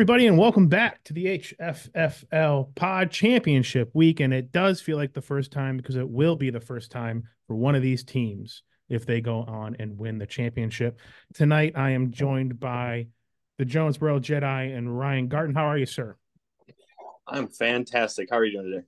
[0.00, 4.20] Everybody, and welcome back to the HFFL Pod Championship Week.
[4.20, 7.24] And it does feel like the first time because it will be the first time
[7.46, 10.98] for one of these teams if they go on and win the championship.
[11.34, 13.08] Tonight, I am joined by
[13.58, 15.54] the Jonesboro Jedi and Ryan Garten.
[15.54, 16.16] How are you, sir?
[17.28, 18.28] I'm fantastic.
[18.30, 18.86] How are you doing today?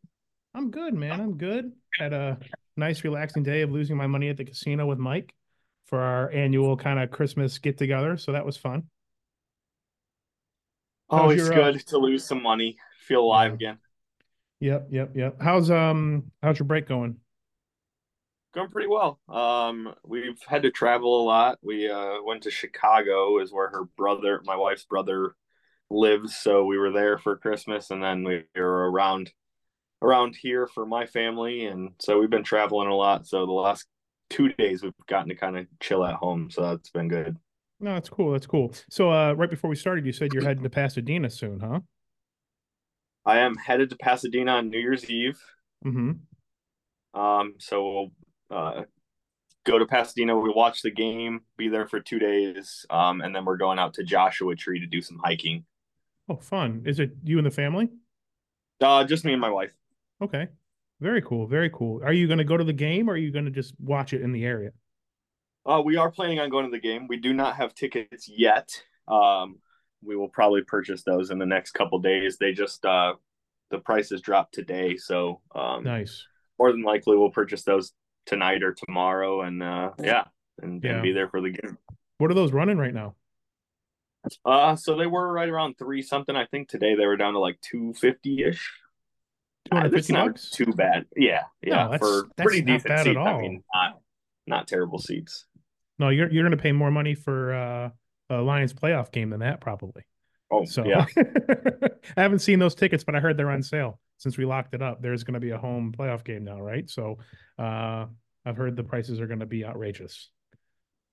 [0.54, 1.20] I'm good, man.
[1.20, 1.72] I'm good.
[1.98, 2.38] Had a
[2.78, 5.34] nice, relaxing day of losing my money at the casino with Mike
[5.84, 8.16] for our annual kind of Christmas get together.
[8.16, 8.84] So that was fun.
[11.12, 13.78] Always your, good uh, to lose some money, feel alive again.
[14.60, 15.36] Yep, yep, yep.
[15.40, 17.16] How's um how's your break going?
[18.54, 19.18] Going pretty well.
[19.28, 21.58] Um, we've had to travel a lot.
[21.62, 25.34] We uh went to Chicago, is where her brother, my wife's brother,
[25.90, 26.36] lives.
[26.36, 29.32] So we were there for Christmas, and then we were around
[30.00, 33.26] around here for my family, and so we've been traveling a lot.
[33.26, 33.86] So the last
[34.30, 37.36] two days we've gotten to kind of chill at home, so that's been good.
[37.82, 38.30] No, that's cool.
[38.30, 38.72] That's cool.
[38.90, 41.80] So, uh, right before we started, you said you're heading to Pasadena soon, huh?
[43.26, 45.40] I am headed to Pasadena on New Year's Eve.
[45.84, 47.20] Mm-hmm.
[47.20, 48.10] Um, so
[48.50, 48.82] we'll uh,
[49.66, 50.38] go to Pasadena.
[50.38, 53.94] We watch the game, be there for two days, um, and then we're going out
[53.94, 55.64] to Joshua Tree to do some hiking.
[56.28, 56.82] Oh, fun!
[56.86, 57.88] Is it you and the family?
[58.80, 59.74] Uh, just me and my wife.
[60.22, 60.46] Okay,
[61.00, 61.48] very cool.
[61.48, 62.00] Very cool.
[62.04, 64.12] Are you going to go to the game, or are you going to just watch
[64.12, 64.70] it in the area?
[65.64, 67.06] Uh, we are planning on going to the game.
[67.06, 68.82] We do not have tickets yet.
[69.06, 69.58] Um,
[70.02, 72.36] we will probably purchase those in the next couple days.
[72.38, 73.14] They just uh,
[73.70, 76.26] the prices dropped today, so um, nice.
[76.58, 77.92] More than likely, we'll purchase those
[78.26, 80.24] tonight or tomorrow, and uh, yeah,
[80.60, 80.94] and, yeah.
[80.94, 81.78] and be there for the game.
[82.18, 83.14] What are those running right now?
[84.44, 86.36] Uh, so they were right around three something.
[86.36, 88.72] I think today they were down to like two fifty ish.
[89.90, 90.50] Fifty bucks.
[90.50, 91.06] Too bad.
[91.16, 93.16] Yeah, yeah, no, that's, for that's pretty decent seats.
[93.16, 94.00] I mean, not
[94.46, 95.46] not terrible seats.
[95.98, 97.90] No, you're you're going to pay more money for uh,
[98.30, 100.02] a Lions playoff game than that probably.
[100.50, 101.06] Oh, so yeah.
[102.16, 104.82] I haven't seen those tickets, but I heard they're on sale since we locked it
[104.82, 105.00] up.
[105.00, 106.88] There's going to be a home playoff game now, right?
[106.90, 107.18] So
[107.58, 108.06] uh,
[108.44, 110.30] I've heard the prices are going to be outrageous.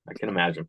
[0.10, 0.68] I can imagine.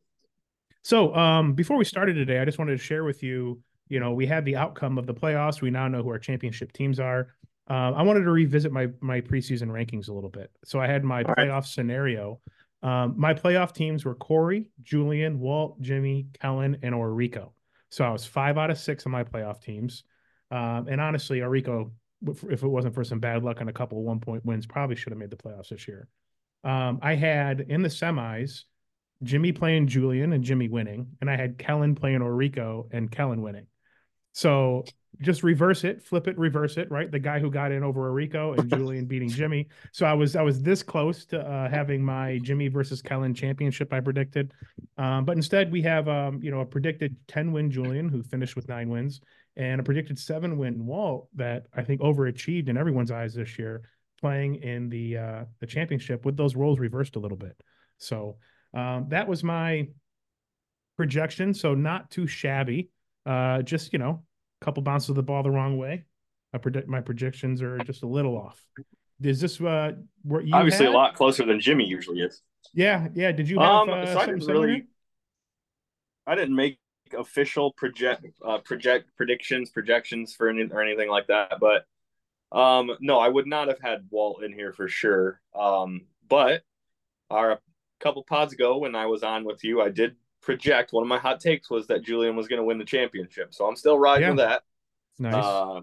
[0.82, 3.60] So um, before we started today, I just wanted to share with you.
[3.88, 5.60] You know, we had the outcome of the playoffs.
[5.60, 7.34] We now know who our championship teams are.
[7.68, 10.50] Uh, I wanted to revisit my my preseason rankings a little bit.
[10.64, 11.64] So I had my All playoff right.
[11.64, 12.40] scenario
[12.82, 17.50] um, my playoff teams were Corey, Julian, Walt, Jimmy, Kellen, and Orico.
[17.90, 20.04] So I was five out of six of my playoff teams.
[20.50, 21.90] Um, and honestly, Orico,
[22.26, 25.12] if it wasn't for some bad luck and a couple one point wins, probably should
[25.12, 26.08] have made the playoffs this year.
[26.64, 28.64] Um, I had in the semis
[29.22, 33.66] Jimmy playing Julian and Jimmy winning, and I had Kellen playing Orico and Kellen winning.
[34.32, 34.84] So
[35.20, 37.10] just reverse it, flip it, reverse it, right?
[37.10, 39.68] The guy who got in over a Rico and Julian beating Jimmy.
[39.92, 43.92] So I was I was this close to uh, having my Jimmy versus Kellen championship
[43.92, 44.52] I predicted,
[44.96, 48.56] um, but instead we have um, you know a predicted ten win Julian who finished
[48.56, 49.20] with nine wins
[49.56, 53.82] and a predicted seven win Walt that I think overachieved in everyone's eyes this year,
[54.20, 57.60] playing in the uh, the championship with those roles reversed a little bit.
[57.98, 58.36] So
[58.72, 59.88] um, that was my
[60.96, 61.52] projection.
[61.52, 62.90] So not too shabby.
[63.26, 64.22] Uh, just you know
[64.60, 66.04] couple bounces of the ball the wrong way.
[66.52, 68.60] I predict my projections are just a little off.
[69.22, 70.94] Is this uh where you obviously had?
[70.94, 72.42] a lot closer than Jimmy usually is?
[72.74, 73.32] Yeah, yeah.
[73.32, 74.86] Did you have um, uh, so I didn't really
[76.26, 76.78] I didn't make
[77.16, 81.84] official project uh, project predictions, projections for any or anything like that, but
[82.56, 85.40] um no, I would not have had Walt in here for sure.
[85.54, 86.62] Um but
[87.30, 87.60] our
[88.00, 91.18] couple pods ago when I was on with you, I did project one of my
[91.18, 93.54] hot takes was that Julian was going to win the championship.
[93.54, 94.30] So I'm still riding yeah.
[94.30, 94.62] with that.
[95.18, 95.34] Nice.
[95.34, 95.80] Uh,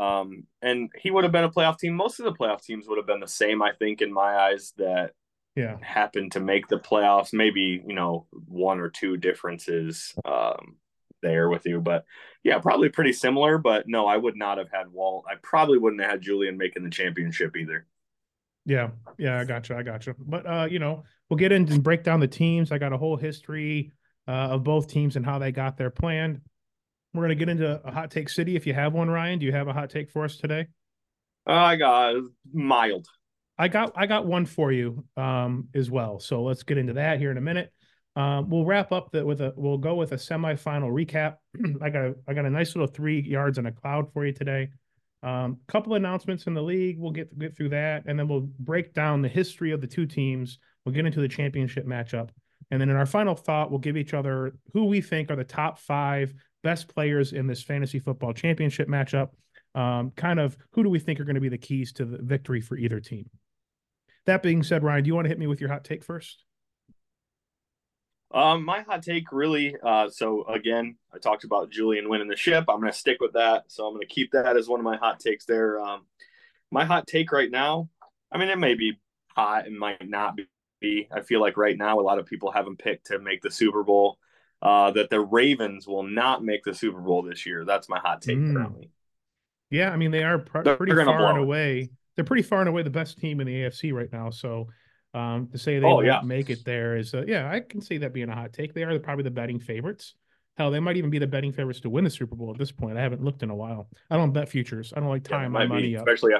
[0.00, 1.94] um, and he would have been a playoff team.
[1.94, 4.72] Most of the playoff teams would have been the same, I think, in my eyes,
[4.78, 5.12] that
[5.56, 7.32] yeah happened to make the playoffs.
[7.32, 10.76] Maybe, you know, one or two differences um,
[11.20, 11.80] there with you.
[11.80, 12.04] But
[12.44, 13.58] yeah, probably pretty similar.
[13.58, 15.24] But no, I would not have had Walt.
[15.28, 17.86] I probably wouldn't have had Julian making the championship either.
[18.68, 19.76] Yeah, yeah, I got you.
[19.76, 20.14] I got you.
[20.18, 22.70] But uh, you know, we'll get into and break down the teams.
[22.70, 23.92] I got a whole history
[24.28, 26.42] uh, of both teams and how they got their plan.
[27.14, 28.56] We're gonna get into a hot take city.
[28.56, 30.66] If you have one, Ryan, do you have a hot take for us today?
[31.46, 32.16] I got
[32.52, 33.08] mild.
[33.56, 36.20] I got I got one for you um, as well.
[36.20, 37.72] So let's get into that here in a minute.
[38.16, 41.36] Um, we'll wrap up the, with a we'll go with a semifinal recap.
[41.82, 44.34] I got a I got a nice little three yards and a cloud for you
[44.34, 44.68] today.
[45.22, 46.98] Um, a couple announcements in the league.
[46.98, 50.06] We'll get get through that, and then we'll break down the history of the two
[50.06, 50.58] teams.
[50.84, 52.30] We'll get into the championship matchup,
[52.70, 55.44] and then in our final thought, we'll give each other who we think are the
[55.44, 56.32] top five
[56.62, 59.30] best players in this fantasy football championship matchup.
[59.74, 62.18] Um, kind of who do we think are going to be the keys to the
[62.20, 63.28] victory for either team?
[64.26, 66.44] That being said, Ryan, do you want to hit me with your hot take first?
[68.30, 69.74] Um, my hot take really.
[69.82, 72.64] Uh, so again, I talked about Julian winning the ship.
[72.68, 73.64] I'm going to stick with that.
[73.68, 75.80] So I'm going to keep that as one of my hot takes there.
[75.80, 76.02] Um,
[76.70, 77.88] my hot take right now.
[78.30, 78.98] I mean, it may be
[79.34, 80.38] hot, it might not
[80.80, 81.08] be.
[81.10, 83.50] I feel like right now a lot of people have them picked to make the
[83.50, 84.18] Super Bowl.
[84.60, 87.64] Uh, that the Ravens will not make the Super Bowl this year.
[87.64, 88.52] That's my hot take mm.
[88.52, 88.90] currently.
[89.70, 91.90] Yeah, I mean they are pr- pretty far and away.
[92.16, 94.30] They're pretty far and away the best team in the AFC right now.
[94.30, 94.66] So
[95.18, 96.20] um, to say they oh, won't yeah.
[96.22, 98.72] make it there is, uh, yeah, I can see that being a hot take.
[98.72, 100.14] They are probably the betting favorites.
[100.56, 102.72] Hell, they might even be the betting favorites to win the Super Bowl at this
[102.72, 102.98] point.
[102.98, 103.88] I haven't looked in a while.
[104.10, 104.92] I don't bet futures.
[104.96, 106.06] I don't like tying yeah, my money be, up.
[106.06, 106.34] Especially,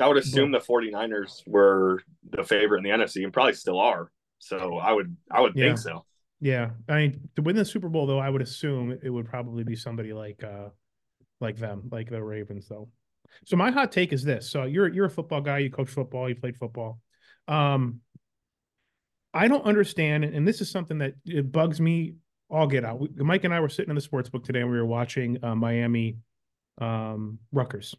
[0.00, 3.78] I would assume but, the 49ers were the favorite in the NFC and probably still
[3.78, 4.10] are.
[4.38, 5.66] So I would, I would yeah.
[5.66, 6.04] think so.
[6.40, 9.64] Yeah, I mean, to win the Super Bowl, though, I would assume it would probably
[9.64, 10.68] be somebody like, uh,
[11.40, 12.88] like them, like the Ravens, though.
[13.44, 16.28] So my hot take is this: so you're you're a football guy, you coach football,
[16.28, 17.00] you played football.
[17.48, 18.00] Um,
[19.32, 22.14] I don't understand, and this is something that it bugs me.
[22.50, 23.02] I'll get out.
[23.16, 25.56] Mike and I were sitting in the sports book today, and we were watching uh,
[25.56, 26.18] Miami,
[26.80, 27.94] um, Rutgers,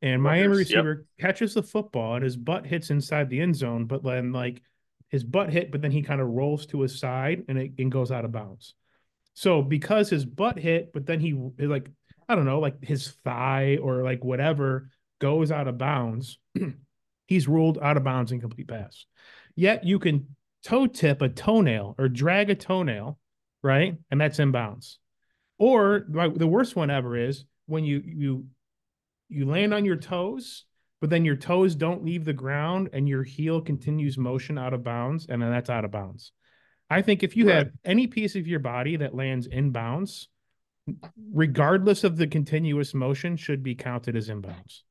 [0.00, 1.28] and Rutgers, Miami receiver yep.
[1.28, 4.62] catches the football, and his butt hits inside the end zone, but then like
[5.08, 7.90] his butt hit, but then he kind of rolls to his side, and it and
[7.90, 8.74] goes out of bounds.
[9.34, 11.90] So because his butt hit, but then he like
[12.28, 14.88] I don't know, like his thigh or like whatever
[15.20, 16.38] goes out of bounds.
[17.26, 19.04] he's ruled out of bounds and complete pass.
[19.54, 23.18] Yet you can toe tip a toenail or drag a toenail,
[23.62, 23.96] right?
[24.10, 24.98] And that's in bounds.
[25.58, 28.46] Or the worst one ever is when you you
[29.28, 30.64] you land on your toes,
[31.00, 34.84] but then your toes don't leave the ground and your heel continues motion out of
[34.84, 36.32] bounds, and then that's out of bounds.
[36.88, 37.56] I think if you right.
[37.56, 40.28] have any piece of your body that lands in bounds,
[41.32, 44.82] regardless of the continuous motion, should be counted as inbounds.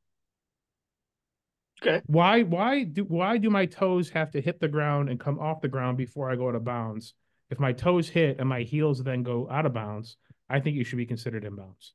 [1.86, 2.02] Okay.
[2.08, 5.62] Why why do why do my toes have to hit the ground and come off
[5.62, 7.14] the ground before I go out of bounds?
[7.50, 10.18] If my toes hit and my heels then go out of bounds,
[10.50, 11.92] I think you should be considered inbounds.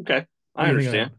[0.00, 0.26] Okay.
[0.54, 1.12] I understand.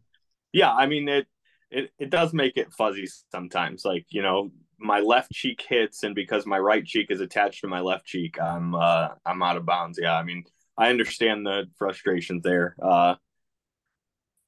[0.54, 1.28] Yeah, I mean it
[1.70, 3.84] it it does make it fuzzy sometimes.
[3.84, 7.68] Like, you know, my left cheek hits and because my right cheek is attached to
[7.68, 10.00] my left cheek, I'm uh I'm out of bounds.
[10.02, 10.46] Yeah, I mean,
[10.78, 12.78] I understand the frustrations there.
[12.82, 13.16] Uh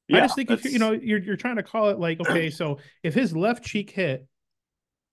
[0.09, 2.49] yeah, I just think if you know you're you're trying to call it like okay,
[2.49, 4.27] so if his left cheek hit,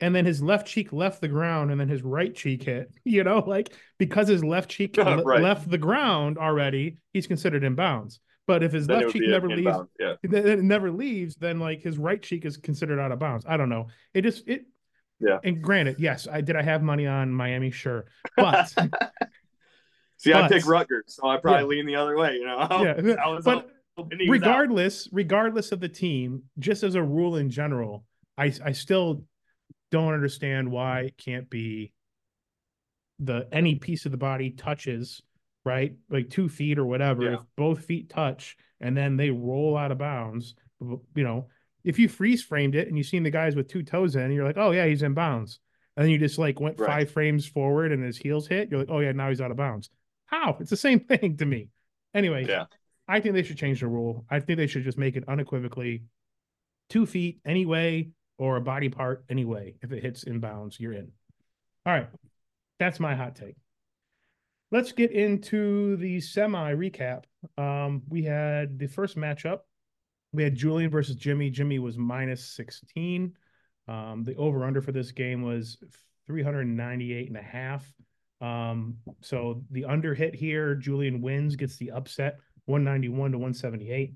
[0.01, 3.23] and then his left cheek left the ground, and then his right cheek hit, you
[3.23, 5.43] know, like because his left cheek right.
[5.43, 8.21] left the ground already, he's considered in bounds.
[8.47, 10.15] But if his then left cheek never leaves, yeah.
[10.23, 13.45] it never leaves, then like his right cheek is considered out of bounds.
[13.47, 13.89] I don't know.
[14.15, 14.67] It just it.
[15.19, 15.39] Yeah.
[15.43, 16.57] And granted, yes, I did.
[16.57, 18.07] I have money on Miami, sure,
[18.37, 18.69] but.
[20.19, 21.83] See, but, I pick Rutgers, so I probably yeah.
[21.83, 22.37] lean the other way.
[22.37, 23.69] You know, yeah, but
[24.29, 28.05] regardless, regardless of the team, just as a rule in general,
[28.37, 29.25] I I still
[29.91, 31.93] don't understand why it can't be
[33.19, 35.23] the any piece of the body touches
[35.67, 35.97] right?
[36.09, 37.25] Like two feet or whatever.
[37.25, 37.35] Yeah.
[37.35, 41.47] if both feet touch and then they roll out of bounds you know
[41.85, 44.45] if you freeze framed it and you've seen the guys with two toes in you're
[44.45, 45.59] like oh yeah he's in bounds.
[45.97, 46.87] And then you just like went right.
[46.87, 49.57] five frames forward and his heels hit you're like oh yeah now he's out of
[49.57, 49.91] bounds.
[50.27, 50.57] How?
[50.61, 51.69] It's the same thing to me.
[52.15, 52.67] Anyway yeah
[53.09, 54.25] I think they should change the rule.
[54.31, 56.05] I think they should just make it unequivocally
[56.89, 58.09] two feet anyway
[58.39, 59.75] or a body part anyway.
[59.83, 61.13] If it hits inbounds, you're in.
[61.85, 62.09] All right.
[62.79, 63.57] That's my hot take.
[64.73, 67.25] Let's get into the semi recap.
[67.57, 69.61] Um, we had the first matchup.
[70.33, 71.51] We had Julian versus Jimmy.
[71.51, 73.33] Jimmy was minus 16.
[73.89, 75.79] Um, the over under for this game was
[76.27, 77.87] 398 and a half.
[78.41, 84.15] Um, so the under hit here, Julian wins, gets the upset 191 to 178.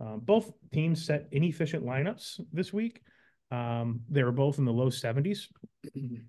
[0.00, 3.02] Um, both teams set inefficient lineups this week.
[3.50, 5.48] Um, they were both in the low 70s.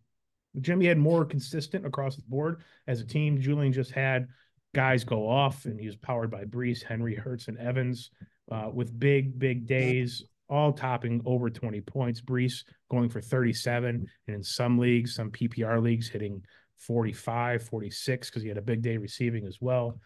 [0.59, 3.39] Jimmy had more consistent across the board as a team.
[3.39, 4.27] Julian just had
[4.75, 8.11] guys go off, and he was powered by Breece, Henry, Hurts, and Evans
[8.51, 12.21] uh, with big, big days, all topping over 20 points.
[12.21, 16.43] Breece going for 37, and in some leagues, some PPR leagues, hitting
[16.77, 19.99] 45, 46 because he had a big day receiving as well.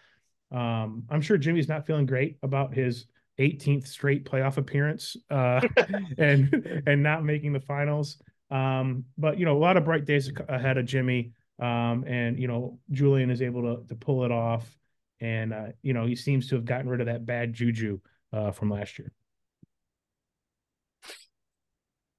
[0.52, 3.06] Um, I'm sure Jimmy's not feeling great about his
[3.40, 5.62] 18th straight playoff appearance uh,
[6.18, 8.22] and and not making the finals.
[8.52, 11.32] Um, but you know, a lot of bright days ahead of Jimmy.
[11.60, 14.78] Um, and you know, Julian is able to to pull it off,
[15.22, 18.00] and uh, you know, he seems to have gotten rid of that bad juju
[18.34, 19.12] uh, from last year.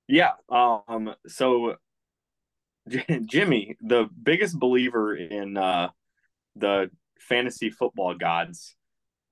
[0.09, 0.33] Yeah.
[0.49, 1.15] Um.
[1.27, 1.77] So,
[3.27, 5.91] Jimmy, the biggest believer in uh,
[6.55, 8.75] the fantasy football gods.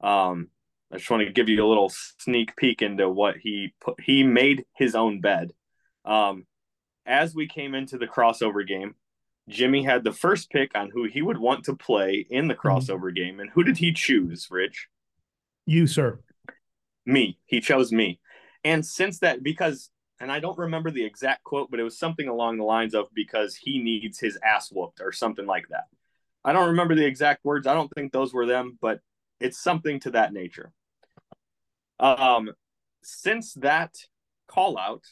[0.00, 0.48] Um,
[0.92, 4.00] I just want to give you a little sneak peek into what he put.
[4.00, 5.52] He made his own bed.
[6.04, 6.46] Um,
[7.06, 8.94] as we came into the crossover game,
[9.48, 13.08] Jimmy had the first pick on who he would want to play in the crossover
[13.08, 13.14] mm-hmm.
[13.14, 13.40] game.
[13.40, 14.88] And who did he choose, Rich?
[15.66, 16.20] You, sir.
[17.04, 17.38] Me.
[17.44, 18.20] He chose me.
[18.62, 22.28] And since that, because, and I don't remember the exact quote, but it was something
[22.28, 25.84] along the lines of because he needs his ass whooped or something like that.
[26.44, 27.66] I don't remember the exact words.
[27.66, 29.00] I don't think those were them, but
[29.40, 30.72] it's something to that nature.
[31.98, 32.50] Um,
[33.02, 33.94] since that
[34.46, 35.04] call out,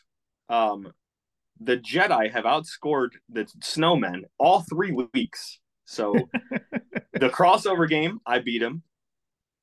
[0.49, 0.93] um,
[1.61, 5.61] the Jedi have outscored the Snowmen all three weeks.
[5.85, 6.15] So
[7.13, 8.83] the crossover game, I beat him.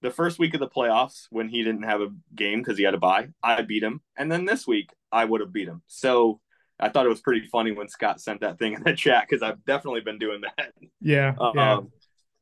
[0.02, 2.94] The first week of the playoffs, when he didn't have a game because he had
[2.94, 4.02] a bye, I beat him.
[4.18, 5.82] And then this week, I would have beat him.
[5.88, 6.40] So
[6.80, 9.44] I thought it was pretty funny when Scott sent that thing in the chat because
[9.44, 10.74] I've definitely been doing that.
[11.02, 11.36] Yeah.
[11.40, 11.74] Uh, yeah.
[11.74, 11.92] Um,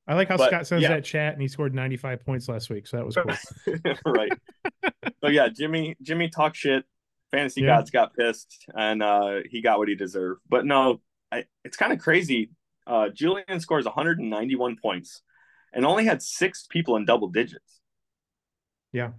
[0.08, 0.90] I like how but, Scott sends yeah.
[0.90, 2.88] that chat and he scored 95 points last week.
[2.88, 3.94] So that was cool.
[4.14, 4.32] right.
[5.22, 6.86] so yeah, Jimmy, Jimmy talk shit
[7.32, 7.68] fantasy yeah.
[7.78, 10.42] gods got pissed and uh, he got what he deserved.
[10.48, 11.02] But no,
[11.32, 12.52] I, it's kind of crazy.
[12.86, 15.22] Uh, Julian scores 191 points
[15.74, 17.82] and only had six people in double digits.
[18.92, 19.12] Yeah.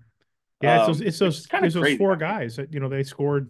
[0.63, 3.49] Yeah, um, it's those, it's those, it's those four guys that you know they scored,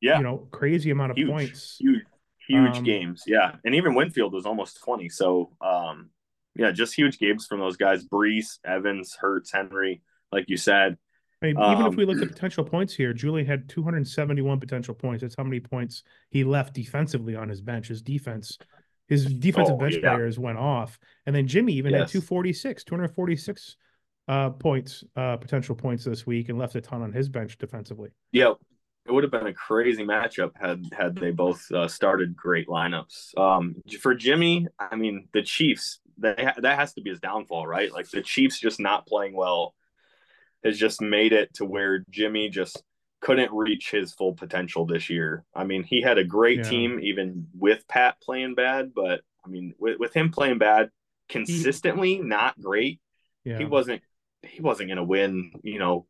[0.00, 2.02] yeah, you know, crazy amount of huge, points, huge,
[2.48, 3.52] huge um, games, yeah.
[3.64, 5.08] And even Winfield was almost twenty.
[5.08, 6.10] So, um,
[6.54, 10.96] yeah, just huge games from those guys: Breece, Evans, Hurts, Henry, like you said.
[11.42, 14.94] I mean, even um, if we look at potential points here, Julian had 271 potential
[14.94, 15.20] points.
[15.20, 17.88] That's how many points he left defensively on his bench.
[17.88, 18.56] His defense,
[19.06, 20.14] his defensive oh, bench yeah.
[20.14, 20.98] players went off.
[21.26, 22.00] And then Jimmy even yes.
[22.00, 23.76] had 246, 246
[24.28, 28.10] uh, points, uh, potential points this week and left a ton on his bench defensively.
[28.32, 28.56] Yep.
[29.06, 33.38] It would have been a crazy matchup had had they both uh, started great lineups.
[33.38, 37.92] Um, for Jimmy, I mean, the Chiefs, that that has to be his downfall, right?
[37.92, 39.74] Like the Chiefs just not playing well
[40.64, 42.82] has just made it to where Jimmy just
[43.20, 45.44] couldn't reach his full potential this year.
[45.54, 46.70] I mean, he had a great yeah.
[46.70, 50.90] team even with Pat playing bad, but I mean, with, with him playing bad
[51.28, 53.00] consistently, he, not great,
[53.44, 53.58] yeah.
[53.58, 54.02] he wasn't
[54.42, 56.06] he wasn't going to win, you know,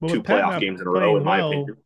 [0.00, 1.76] well, two playoff games in a row in my well, opinion.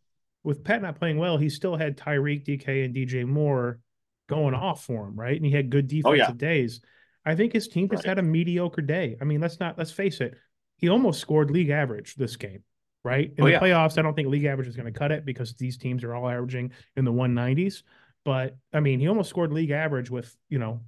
[0.47, 3.81] With Pat not playing well, he still had Tyreek, DK, and DJ Moore
[4.29, 5.37] going off for him, right?
[5.37, 6.33] And he had good defensive oh, yeah.
[6.33, 6.81] days.
[7.25, 8.11] I think his team just right.
[8.11, 9.17] had a mediocre day.
[9.21, 10.39] I mean, let's not let's face it
[10.77, 12.63] he almost scored league average this game,
[13.03, 13.33] right?
[13.37, 13.61] In oh, the yeah.
[13.61, 16.15] playoffs, I don't think league average is going to cut it because these teams are
[16.15, 17.83] all averaging in the 190s.
[18.25, 20.83] But I mean, he almost scored league average with, you know,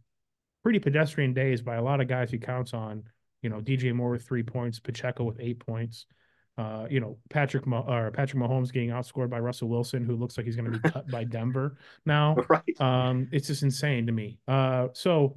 [0.63, 3.05] pretty pedestrian days by a lot of guys he counts on.
[3.43, 6.07] You know, DJ Moore with three points, Pacheco with eight points.
[6.59, 10.45] Uh, you know, Patrick or Patrick Mahomes getting outscored by Russell Wilson, who looks like
[10.45, 12.37] he's going to be cut by Denver now.
[12.49, 12.81] Right.
[12.81, 14.39] Um, it's just insane to me.
[14.49, 15.37] Uh, so,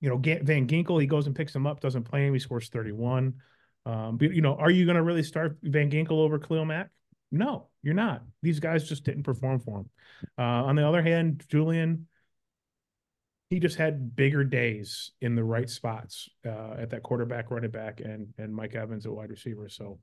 [0.00, 2.68] you know, Van Ginkel, he goes and picks him up, doesn't play him, he scores
[2.68, 3.34] 31.
[3.86, 6.90] Um, but you know, are you going to really start Van Ginkel over Khalil Mack?
[7.32, 8.22] No, you're not.
[8.42, 9.90] These guys just didn't perform for him.
[10.38, 12.06] Uh, on the other hand, Julian,
[13.50, 18.00] he just had bigger days in the right spots uh, at that quarterback, running back,
[18.00, 19.68] and and Mike Evans at wide receiver.
[19.68, 19.98] So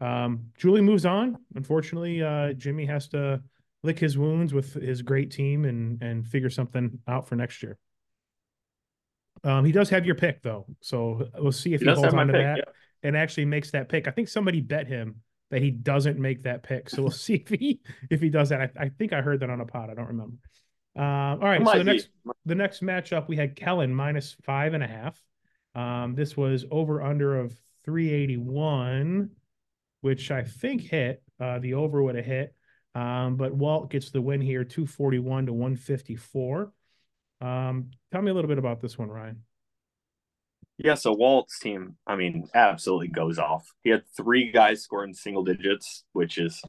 [0.00, 1.38] um, Julie moves on.
[1.54, 3.42] Unfortunately, uh, Jimmy has to
[3.82, 7.78] lick his wounds with his great team and and figure something out for next year.
[9.42, 12.26] Um, he does have your pick though, so we'll see if he, he holds on
[12.26, 12.56] to pick, that.
[12.58, 14.08] Yeah and actually makes that pick.
[14.08, 15.16] I think somebody bet him
[15.50, 16.90] that he doesn't make that pick.
[16.90, 17.80] So we'll see if he
[18.10, 18.60] if he does that.
[18.60, 19.90] I, I think I heard that on a pod.
[19.90, 20.36] I don't remember.
[20.98, 21.64] Uh, all right.
[21.64, 22.08] So the next
[22.44, 25.20] the next matchup we had Kellen minus five and a half.
[25.74, 27.54] Um, this was over under of
[27.84, 29.30] 381,
[30.00, 31.22] which I think hit.
[31.38, 32.54] Uh, the over would have hit.
[32.94, 36.72] Um, but Walt gets the win here, 241 to 154.
[37.40, 39.42] Um, tell me a little bit about this one, Ryan.
[40.82, 43.70] Yeah, so Walt's team, I mean, absolutely goes off.
[43.84, 46.62] He had three guys scoring single digits, which is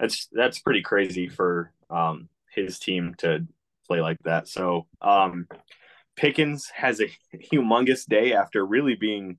[0.00, 3.46] that's that's pretty crazy for um his team to
[3.86, 4.48] play like that.
[4.48, 5.46] So um
[6.16, 7.06] Pickens has a
[7.52, 9.38] humongous day after really being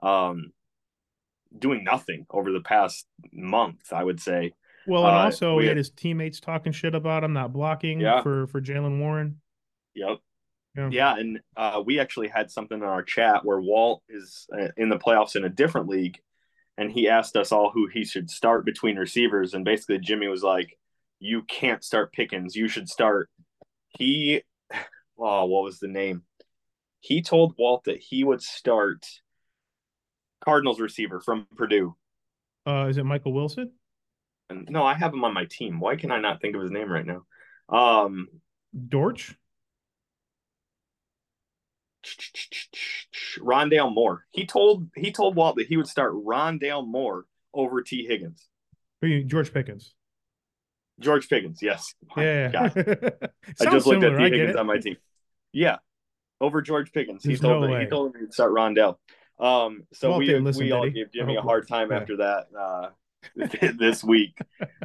[0.00, 0.52] um
[1.58, 4.52] doing nothing over the past month, I would say.
[4.86, 8.22] Well, and uh, also he had his teammates talking shit about him, not blocking yeah.
[8.22, 9.40] for for Jaylen Warren.
[9.94, 10.18] Yep.
[10.76, 14.68] Yeah, yeah and uh, we actually had something in our chat where Walt is uh,
[14.76, 16.18] in the playoffs in a different league,
[16.76, 20.42] and he asked us all who he should start between receivers, and basically Jimmy was
[20.42, 20.76] like,
[21.20, 22.56] "You can't start Pickens.
[22.56, 23.30] You should start."
[23.88, 24.42] He,
[25.18, 26.24] oh, what was the name?
[27.00, 29.06] He told Walt that he would start
[30.44, 31.96] Cardinals receiver from Purdue.
[32.66, 33.72] Uh, is it Michael Wilson?
[34.50, 35.80] And, no, I have him on my team.
[35.80, 37.24] Why can I not think of his name right now?
[37.68, 38.28] Um,
[38.88, 39.34] Dortch.
[43.38, 44.26] Rondale Moore.
[44.30, 47.24] He told he told Walt that he would start Rondale Moore
[47.54, 48.46] over Tee Higgins.
[49.00, 49.94] You, George Pickens.
[51.00, 51.94] George Pickens, yes.
[52.16, 52.50] Yeah.
[52.54, 54.96] I just looked similar, at Tee Higgins on my team.
[55.52, 55.78] Yeah,
[56.40, 57.22] over George Pickens.
[57.22, 57.84] He There's told no me.
[57.84, 58.96] He told me to start Rondale.
[59.38, 61.96] Um, so we listen, we all gave Jimmy a hard time Yeah.
[61.98, 62.88] after that uh,
[63.78, 64.38] this week.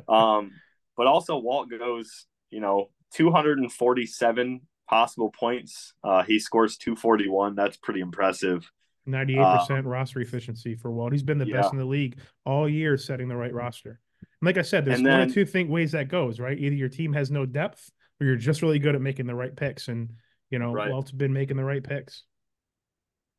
[0.08, 0.52] Um,
[0.98, 5.94] but also Walt goes, you know, 247 possible points.
[6.04, 7.56] Uh, he scores 241.
[7.56, 8.70] That's pretty impressive.
[9.08, 11.12] 98% roster efficiency for Walt.
[11.14, 14.00] He's been the best Um, in the league all year setting the right roster.
[14.22, 16.58] And like I said, there's And one then- or two thing, ways that goes, right?
[16.58, 19.56] Either your team has no depth or you're just really good at making the right
[19.56, 19.88] picks.
[19.88, 20.10] And,
[20.50, 20.92] you know, Right.
[20.92, 22.24] Walt's been making the right picks.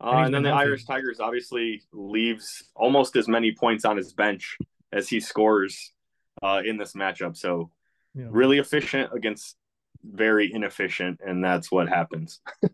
[0.03, 0.65] Uh, and then the healthy.
[0.65, 4.57] Irish Tigers obviously leaves almost as many points on his bench
[4.93, 5.93] as he scores
[6.43, 7.37] uh, in this matchup.
[7.37, 7.71] So
[8.15, 9.57] know, really efficient against
[10.03, 12.41] very inefficient, and that's what happens.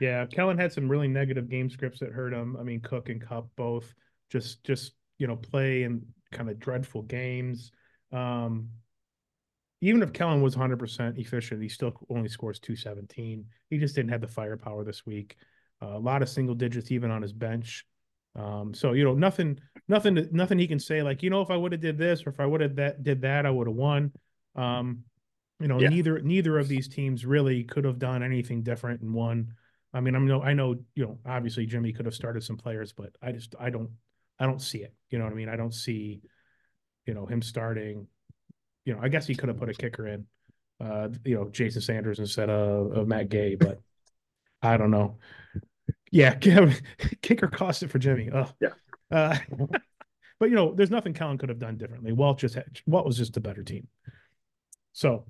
[0.00, 2.56] Yeah, Kellen had some really negative game scripts that hurt him.
[2.58, 3.94] I mean, Cook and Kupp both
[4.28, 7.70] just just you know play in kind of dreadful games.
[8.12, 8.70] Um,
[9.80, 13.44] even if Kellen was 100% efficient, he still only scores 217.
[13.68, 15.36] He just didn't have the firepower this week.
[15.80, 17.84] A lot of single digits even on his bench.
[18.36, 21.56] Um, so you know nothing, nothing, nothing he can say like you know if I
[21.56, 23.76] would have did this or if I would have that did that I would have
[23.76, 24.12] won.
[24.56, 25.04] Um,
[25.60, 25.88] you know Yeah.
[25.88, 29.54] neither neither of these teams really could have done anything different and won.
[29.92, 32.92] I mean, I'm no, I know, you know, obviously Jimmy could have started some players,
[32.92, 33.90] but I just, I don't,
[34.40, 34.92] I don't see it.
[35.10, 35.48] You know what I mean?
[35.48, 36.20] I don't see,
[37.06, 38.08] you know, him starting.
[38.84, 40.26] You know, I guess he could have put a kicker in,
[40.80, 43.80] uh, you know, Jason Sanders instead of, of Matt Gay, but
[44.64, 45.18] I don't know.
[46.10, 46.34] Yeah,
[47.22, 48.30] kicker cost it for Jimmy.
[48.32, 48.70] Oh, Yeah.
[49.10, 49.36] Uh,
[50.40, 52.12] but you know, there's nothing Kellen could have done differently.
[52.12, 53.88] Walt just had, Walt was just a better team.
[54.92, 55.26] So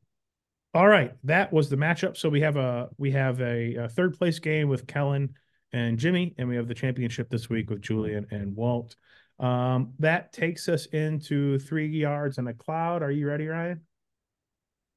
[0.74, 2.16] all right, that was the matchup.
[2.16, 5.34] So we have a we have a, a third place game with Kellen
[5.72, 8.96] and Jimmy, and we have the championship this week with Julian and Walt.
[9.38, 13.02] Um, that takes us into three yards and a cloud.
[13.02, 13.82] Are you ready, Ryan?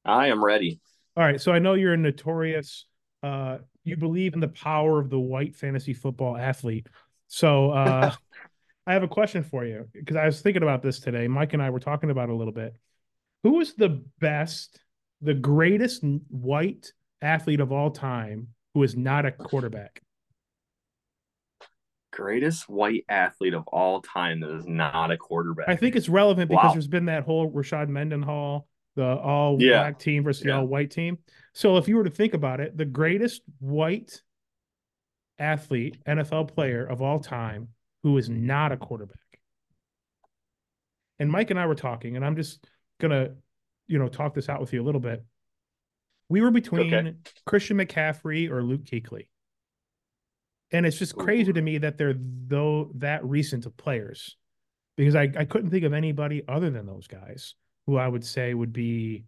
[0.04, 0.80] I am ready.
[1.16, 1.40] All right.
[1.40, 2.86] So I know you're a notorious.
[3.22, 6.86] Uh, you believe in the power of the white fantasy football athlete.
[7.26, 8.12] So uh,
[8.86, 11.28] I have a question for you because I was thinking about this today.
[11.28, 12.74] Mike and I were talking about it a little bit.
[13.42, 14.80] Who is the best,
[15.20, 20.02] the greatest white athlete of all time who is not a quarterback?
[22.12, 25.68] Greatest white athlete of all time that is not a quarterback.
[25.68, 26.72] I think it's relevant because Wow.
[26.72, 28.66] there's been that whole Rashard Mendenhall,
[28.98, 29.78] the all Yeah.
[29.78, 31.18] black team versus the all white team.
[31.52, 34.20] So if you were to think about it, the greatest white
[35.38, 37.68] athlete, NFL player of all time
[38.02, 39.16] who is not a quarterback.
[41.20, 42.64] And Mike and I were talking, and I'm just
[43.00, 43.36] gonna,
[43.86, 45.24] you know, talk this out with you a little bit.
[46.28, 47.16] We were between Okay.
[47.46, 49.28] Christian McCaffrey or Luke Kuechly.
[50.72, 54.36] And it's just crazy to me that they're though that recent of players
[54.96, 57.54] because I, I couldn't think of anybody other than those guys
[57.88, 59.24] who I would say would be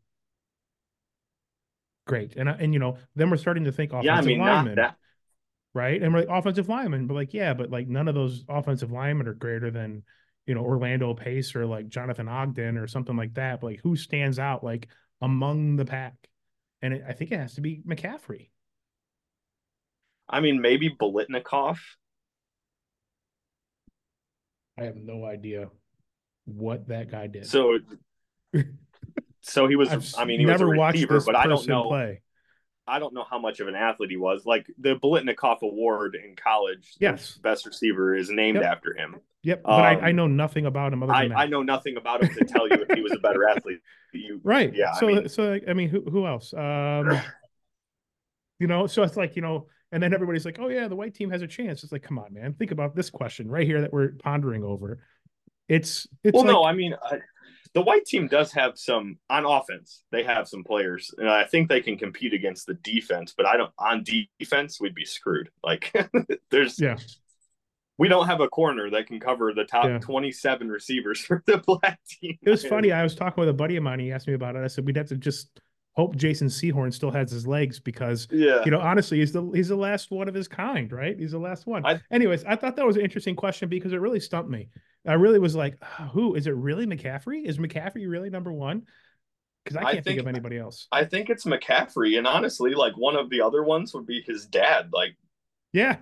[2.06, 2.36] great.
[2.36, 4.74] And I, and you know, then we're starting to think offensive yeah, I mean, linemen,
[4.74, 4.96] that.
[5.72, 6.02] right?
[6.02, 9.28] And we're like offensive linemen, but like, yeah, but like none of those offensive linemen
[9.28, 10.02] are greater than,
[10.44, 13.62] you know, Orlando Pace or like Jonathan Ogden or something like that.
[13.62, 14.88] But like who stands out like
[15.22, 16.12] among the pack?
[16.82, 18.50] And it, I think it has to be McCaffrey.
[20.28, 21.78] I mean, maybe Biletnikoff.
[24.78, 25.70] I have no idea
[26.44, 27.46] what that guy did.
[27.46, 27.78] So,
[29.42, 29.88] so he was.
[29.90, 31.84] I've I mean, he was a never watched receiver, but I don't know.
[31.84, 32.22] play.
[32.86, 34.44] I don't know how much of an athlete he was.
[34.44, 37.38] Like the Biletnikoff Award in college, Yes.
[37.38, 38.64] best receiver is named Yep.
[38.64, 39.16] after him.
[39.44, 41.26] Yep, but I, I Um, know nothing about him other I.
[41.34, 43.78] I know nothing about him to tell you if he was a better athlete.
[44.12, 44.74] You, Right.
[44.74, 46.52] Yeah, I So mean- so I mean, who who else?
[46.52, 47.16] Um,
[48.58, 51.14] you know, so it's like you know, and then everybody's like, oh yeah, the white
[51.14, 51.84] team has a chance.
[51.84, 54.98] It's like, come on, man, think about this question right here that we're pondering over.
[55.68, 57.16] It's it's well, like, no, I mean, uh,
[57.74, 60.02] the white team does have some on offense.
[60.10, 63.32] They have some players, and I think they can compete against the defense.
[63.36, 64.04] But I don't on
[64.38, 65.50] defense, we'd be screwed.
[65.62, 65.92] Like,
[66.50, 66.96] there's yeah,
[67.98, 69.98] we don't have a corner that can cover the top Yeah.
[69.98, 72.38] 27 receivers for the black team.
[72.42, 72.92] it was funny.
[72.92, 74.00] I was talking with a buddy of mine.
[74.00, 74.64] He asked me about it.
[74.64, 75.60] I said we'd have to just
[75.96, 78.64] hope Jason Sehorn still has his legs because Yeah.
[78.64, 81.18] you know, honestly, he's the he's the last one of his kind, right?
[81.18, 81.84] He's the last one.
[81.84, 84.68] I- Anyways, I thought that was an interesting question because it really stumped me.
[85.06, 86.54] I really was like, "Ah, who is it?
[86.54, 87.44] Really McCaffrey?
[87.44, 88.82] Is McCaffrey really number one?
[89.64, 90.86] Because I I can't think, think- of anybody else.
[90.92, 94.46] I think it's McCaffrey, and honestly, like one of the other ones would be his
[94.46, 94.90] dad.
[94.92, 95.16] Like,
[95.72, 95.96] Yeah.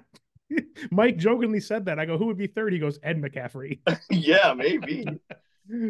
[0.91, 1.99] Mike jokingly said that.
[1.99, 2.73] I go, who would be third?
[2.73, 3.81] He goes, Ed McCaffrey.
[4.11, 5.07] yeah, maybe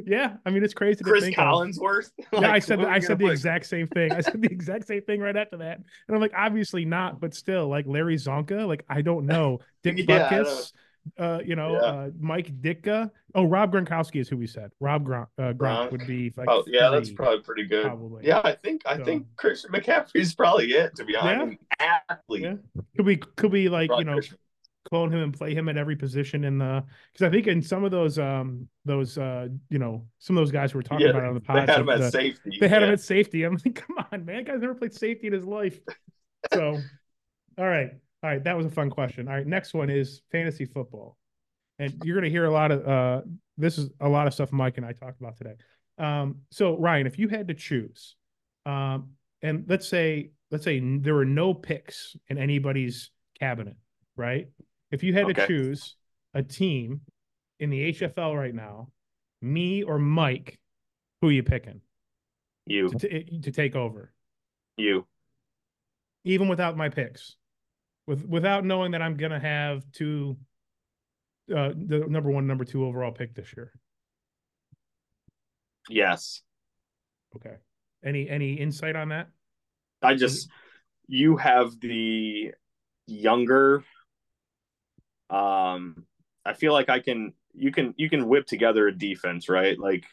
[0.06, 0.36] yeah.
[0.44, 1.24] I mean, it's crazy to Chris.
[1.28, 2.10] Collinsworth.
[2.32, 4.12] Yeah, I said I said the exact same thing.
[4.12, 5.76] I said the exact same thing right after that.
[5.78, 9.60] And I'm like, obviously not, but still, like Larry Csonka, like I don't know.
[9.82, 10.44] Dick Yeah,
[11.18, 11.78] uh, you know, Yeah.
[11.78, 13.10] uh, Mike Ditka.
[13.34, 14.70] Oh, Rob Gronkowski is who we said.
[14.80, 15.92] Rob Gronk, uh, Gronk Gronk.
[15.92, 17.84] would be like, Oh, yeah, that's probably pretty good.
[17.84, 18.26] probably.
[18.26, 20.94] Yeah, I think I So- think Christian McCaffrey's probably it.
[20.96, 21.98] To be honest, Yeah.
[22.10, 22.42] Athlete.
[22.42, 22.54] Yeah.
[22.96, 24.38] Could we could we like you know Christian-
[24.84, 27.84] clone him and play him at every position in the because I think in some
[27.84, 31.12] of those um those uh you know some of those guys we were talking Yeah,
[31.12, 32.56] about on the podcast They had him at the- safety.
[32.60, 33.42] they had him at safety.
[33.44, 35.78] I'm like, come on, man, guy's never played safety in his life.
[36.52, 36.78] So,
[37.58, 37.90] all right,
[38.22, 39.28] all right, that was a fun question.
[39.28, 41.18] All right, next one is fantasy football,
[41.78, 43.22] and you're gonna hear a lot of uh
[43.58, 45.54] this is a lot of stuff Mike and I talked about today.
[45.98, 48.14] Um, so Ryan, if you had to choose,
[48.64, 49.10] um,
[49.42, 53.76] and let's say let's say there were no picks in anybody's cabinet,
[54.16, 54.48] right?
[54.90, 55.96] If you had to choose
[56.34, 57.02] a team
[57.60, 58.88] in the HFL right now,
[59.42, 60.58] me or Mike,
[61.20, 61.80] who are you picking?
[62.66, 64.12] you, to, t- to take over,
[64.76, 65.06] you.
[66.24, 67.36] even without my picks,
[68.06, 70.36] with without knowing that I'm gonna have two,
[71.50, 73.72] uh, the number one, number two overall pick this year.
[75.88, 76.42] Yes,
[77.36, 77.56] Okay.
[78.04, 79.28] Any any insight on that?
[80.02, 80.48] I just
[81.06, 82.52] you have the
[83.06, 83.84] younger.
[85.30, 86.04] Um,
[86.44, 87.32] I feel like I can.
[87.54, 89.78] You can you can whip together a defense, right?
[89.78, 90.04] Like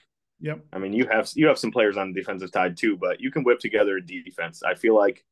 [0.42, 0.66] Yep.
[0.74, 3.32] I mean, you have you have some players on the defensive side too, but you
[3.32, 4.64] can whip together a defense.
[4.64, 5.24] I feel like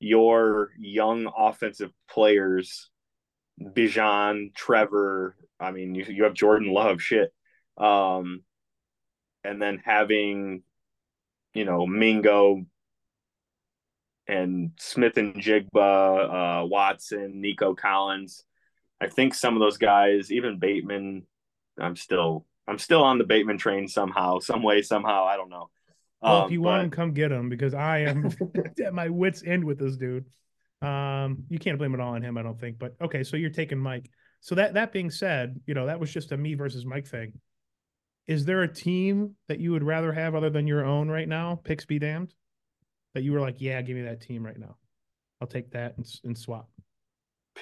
[0.00, 2.90] your young offensive players,
[3.60, 5.36] Bijan, Trevor.
[5.60, 7.32] I mean, you you have Jordan Love, shit,
[7.76, 8.42] um,
[9.44, 10.62] and then having,
[11.54, 12.66] you know, Mingo
[14.26, 18.44] and Smith-Njigba, uh, Watson, Nico Collins.
[19.00, 21.24] I think some of those guys, even Bateman,
[21.78, 25.24] I'm still I'm still on the Bateman train somehow, some way, somehow.
[25.24, 25.70] I don't know.
[26.20, 28.30] Well, Um, if you want him, come get him because I am
[28.84, 30.26] at my wits end with this dude.
[30.82, 32.78] Um, you can't blame it all on him, I don't think.
[32.78, 34.10] But okay, so you're taking Mike.
[34.40, 37.32] So that that being said, you know that was just a me versus Mike thing.
[38.26, 41.60] Is there a team that you would rather have other than your own right now?
[41.64, 42.34] Picks be damned.
[43.14, 44.76] That you were like, yeah, give me that team right now.
[45.40, 46.68] I'll take that and, and swap.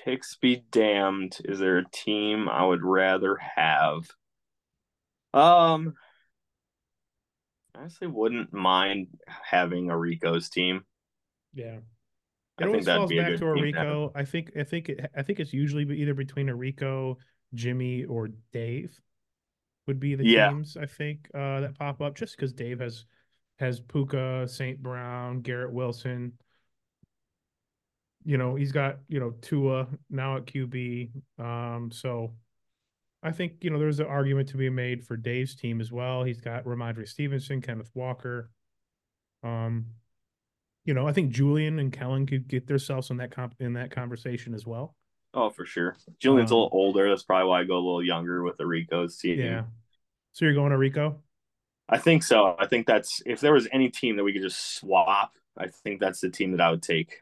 [0.05, 1.39] Picks be damned.
[1.45, 4.09] Is there a team I would rather have?
[5.35, 5.95] Um,
[7.75, 10.85] I honestly wouldn't mind having a Rico's team.
[11.55, 11.79] Yeah.
[12.59, 13.53] I It think always that'd falls be a good to a.
[13.55, 14.13] Rico.
[14.15, 17.19] I think I think it, I think it's usually either between a Rico,
[17.55, 18.99] Jimmy, or Dave
[19.87, 20.49] would be the Yeah.
[20.49, 23.07] teams I think uh, that pop up just because Dave has
[23.59, 26.33] has Puka, Saint Brown, Garrett Wilson.
[28.27, 31.13] You know he's got you know Tua now at QB.
[31.39, 32.35] Um, so
[33.23, 36.25] I think you know there's an argument to be made for Dave's team as well.
[36.25, 38.51] He's got Rhamondre Stevenson, Kenneth Walker.
[39.43, 39.87] Um,
[40.85, 43.91] you know, I think Julian and Kellen could get themselves in that comp in that
[43.91, 44.97] conversation as well.
[45.35, 45.97] Oh, for sure.
[46.19, 47.09] Julian's a Um, little older.
[47.09, 49.39] That's probably why I go a little younger with the Rico's team.
[49.41, 49.65] Yeah.
[50.33, 51.23] So you're going to Rico?
[51.89, 52.57] I think so.
[52.59, 56.01] I think that's if there was any team that we could just swap, I think
[56.01, 57.21] that's the team that I would take.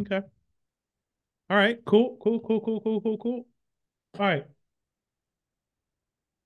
[0.00, 0.22] Okay.
[1.50, 1.78] All right.
[1.84, 2.16] Cool.
[2.22, 2.40] Cool.
[2.40, 2.60] Cool.
[2.60, 2.80] Cool.
[2.80, 3.00] Cool.
[3.00, 3.18] Cool.
[3.18, 3.46] Cool.
[4.18, 4.46] All right.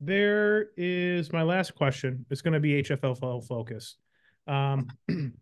[0.00, 2.24] There is my last question.
[2.30, 3.96] It's going to be HFL focus.
[4.46, 5.32] Um, do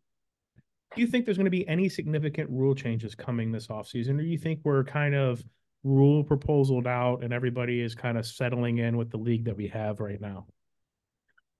[0.96, 4.28] you think there's going to be any significant rule changes coming this offseason, or do
[4.28, 5.44] you think we're kind of
[5.84, 9.68] rule proposaled out and everybody is kind of settling in with the league that we
[9.68, 10.46] have right now?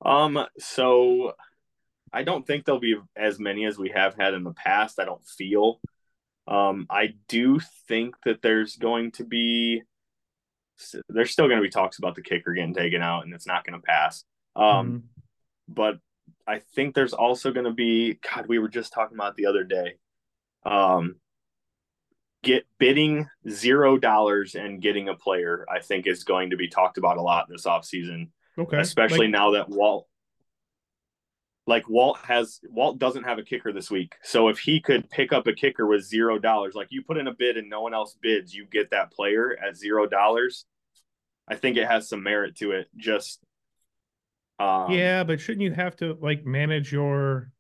[0.04, 1.34] Um, so
[2.12, 4.98] I don't think there'll be as many as we have had in the past.
[4.98, 5.80] I don't feel.
[6.48, 9.82] Um, I do think that there's going to be
[11.08, 13.64] there's still going to be talks about the kicker getting taken out and it's not
[13.64, 14.24] going to pass.
[14.54, 15.02] Um, Mhm.
[15.68, 15.98] but
[16.46, 18.46] I think there's also going to be God.
[18.46, 19.94] We were just talking about the other day.
[20.64, 21.16] Um,
[22.42, 25.64] get bidding zero dollars and getting a player.
[25.68, 28.28] I think is going to be talked about a lot this offseason
[28.58, 28.78] okay.
[28.78, 30.06] especially Like- now that Walt
[31.66, 34.14] like Walt has Walt doesn't have a kicker this week.
[34.22, 37.26] So if he could pick up a kicker with zero dollars, like you put in
[37.26, 40.64] a bid and no one else bids, you get that player at zero dollars.
[41.48, 42.88] I think it has some merit to it.
[42.96, 43.40] Just
[44.58, 47.50] um, yeah, but shouldn't you have to like manage your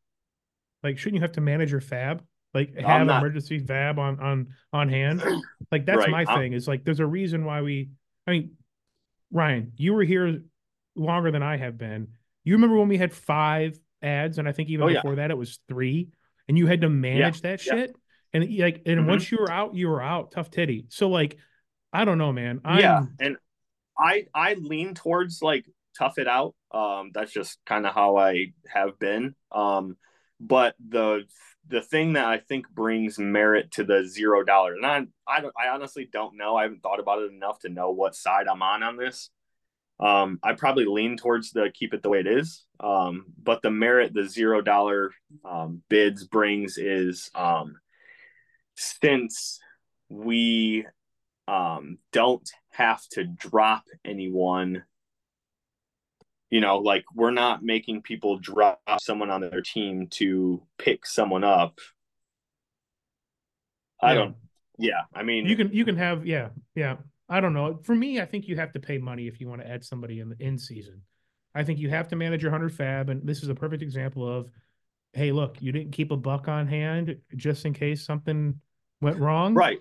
[0.82, 2.22] like shouldn't you have to manage your fab?
[2.54, 5.22] Like have not- emergency fab on on on hand?
[5.72, 6.52] Like that's Right, my I'm- thing.
[6.52, 7.90] Is like there's a reason why we
[8.26, 8.50] I mean,
[9.32, 10.42] Ryan, you were here
[10.94, 12.08] longer than I have been.
[12.44, 15.00] You remember when we had five ads, and I think even Oh, yeah.
[15.00, 16.08] before that it was three,
[16.48, 17.74] and you had to manage that yeah.
[17.74, 17.96] shit.
[18.32, 19.06] And like, and Mhm.
[19.08, 20.32] once you were out, you were out.
[20.32, 20.86] Tough titty.
[20.88, 21.38] So like,
[21.92, 22.60] I don't know, man.
[22.64, 23.36] I'm, yeah, and
[23.98, 25.64] I I lean towards like
[25.98, 26.54] tough it out.
[26.70, 29.34] Um, that's just kind of how I have been.
[29.52, 29.96] Um,
[30.40, 31.24] but the
[31.68, 35.54] the thing that I think brings merit to the zero dollar, and I I, don't,
[35.58, 36.56] I honestly don't know.
[36.56, 39.30] I haven't thought about it enough to know what side I'm on on this.
[39.98, 42.64] Um, I probably lean towards the keep it the way it is.
[42.80, 45.12] Um, but the merit the zero dollar
[45.44, 47.76] um, bids brings is um,
[48.76, 49.58] since
[50.08, 50.86] we
[51.48, 54.84] um, don't have to drop anyone
[56.50, 61.42] you know like we're not making people drop someone on their team to pick someone
[61.42, 61.78] up.
[64.00, 64.36] I don't
[64.78, 66.96] yeah i mean you can you can have yeah yeah
[67.28, 67.78] i don't know.
[67.82, 70.20] For me i think you have to pay money if you want to add somebody
[70.20, 71.02] in the in season.
[71.54, 74.28] I think you have to manage your 100 fab and this is a perfect example
[74.28, 74.50] of
[75.12, 78.60] hey look you didn't keep a buck on hand just in case something
[79.00, 79.54] went wrong.
[79.54, 79.80] Right.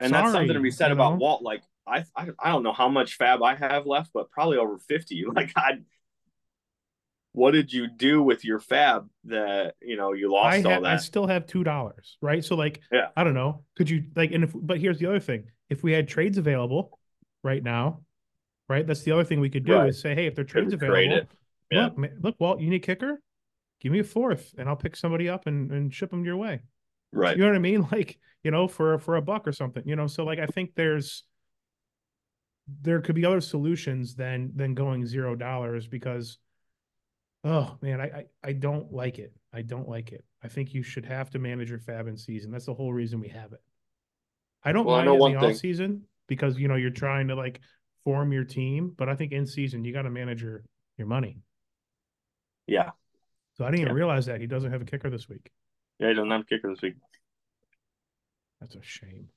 [0.00, 1.18] And Sorry, that's something to be said about know?
[1.18, 1.42] walt.
[1.42, 4.78] Like I, I I don't know how much fab I have left, but probably over
[4.78, 5.24] fifty.
[5.34, 5.78] Like I,
[7.36, 10.94] what did you do with your fab that you know you lost ha- all that?
[10.94, 12.42] I still have two dollars, right?
[12.42, 13.62] So like, yeah, I don't know.
[13.76, 16.98] Could you like, and if but here's the other thing: if we had trades available
[17.44, 18.00] right now,
[18.70, 19.90] right, that's the other thing we could do right.
[19.90, 21.28] is say, hey, if there are trades available,
[21.70, 21.90] yeah.
[21.94, 23.20] look, look, Walt, you need kicker,
[23.82, 26.62] give me a fourth, and I'll pick somebody up and and ship them your way.
[27.12, 27.36] Right.
[27.36, 27.86] You know what I mean?
[27.92, 29.82] Like, you know, for for a buck or something.
[29.84, 31.24] You know, so like I think there's
[32.80, 36.38] there could be other solutions than than going zero dollars because
[37.46, 39.32] oh man, I, I, I don't like it.
[39.52, 40.24] I don't like it.
[40.42, 42.50] I think you should have to manage your fab in season.
[42.50, 43.62] That's the whole reason we have it.
[44.62, 47.34] I don't well, mind I in the off season because you know you're trying to
[47.34, 47.60] like
[48.04, 50.64] form your team, but I think in season you got to manage your
[50.98, 51.38] your money.
[52.66, 52.90] Yeah.
[53.56, 55.50] So I didn't even realize that he doesn't have a kicker this week.
[55.98, 56.94] Yeah, he doesn't have a kicker this week.
[58.60, 59.28] That's a shame.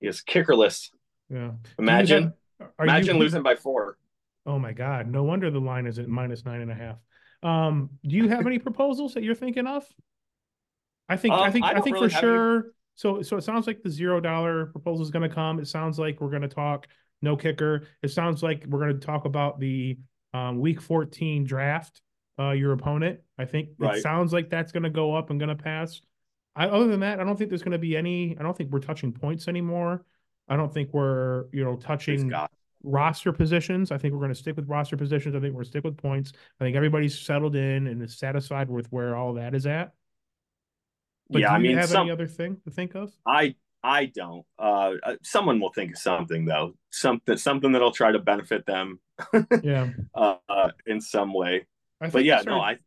[0.00, 0.90] He is kickerless.
[1.28, 1.52] Yeah.
[1.78, 3.96] Imagine, have, imagine you, losing by four.
[4.46, 5.06] Oh my God!
[5.06, 6.96] No wonder the line is at minus nine and a half.
[7.42, 9.84] Um, do you have any proposals that you're thinking of?
[11.08, 12.56] I think um, I think I, I think really for sure.
[12.56, 12.64] Any...
[12.94, 15.58] So so it sounds like the zero dollar proposal is going to come.
[15.58, 16.86] It sounds like we're going to talk
[17.22, 17.86] no kicker.
[18.02, 19.98] It sounds like we're going to talk about the
[20.32, 22.00] um, week 14 draft.
[22.38, 23.20] Uh, your opponent.
[23.36, 23.98] I think right.
[23.98, 26.00] it sounds like that's going to go up and going to pass.
[26.56, 28.34] I, other than that, I don't think there's going to be any.
[28.38, 30.06] I don't think we're touching points anymore.
[30.48, 32.32] I don't think we're you know touching
[32.82, 33.90] roster positions.
[33.90, 35.34] I think we're going to stick with roster positions.
[35.34, 36.32] I think we're going to stick with points.
[36.60, 39.92] I think everybody's settled in and is satisfied with where all that is at.
[41.28, 43.12] But yeah, do you I mean, have some, any other thing to think of?
[43.26, 44.44] I I don't.
[44.58, 46.74] Uh, uh, someone will think of something though.
[46.90, 49.00] Something something that'll try to benefit them.
[49.62, 49.90] yeah.
[50.14, 50.36] Uh,
[50.86, 51.66] in some way.
[52.12, 52.78] but yeah, no, I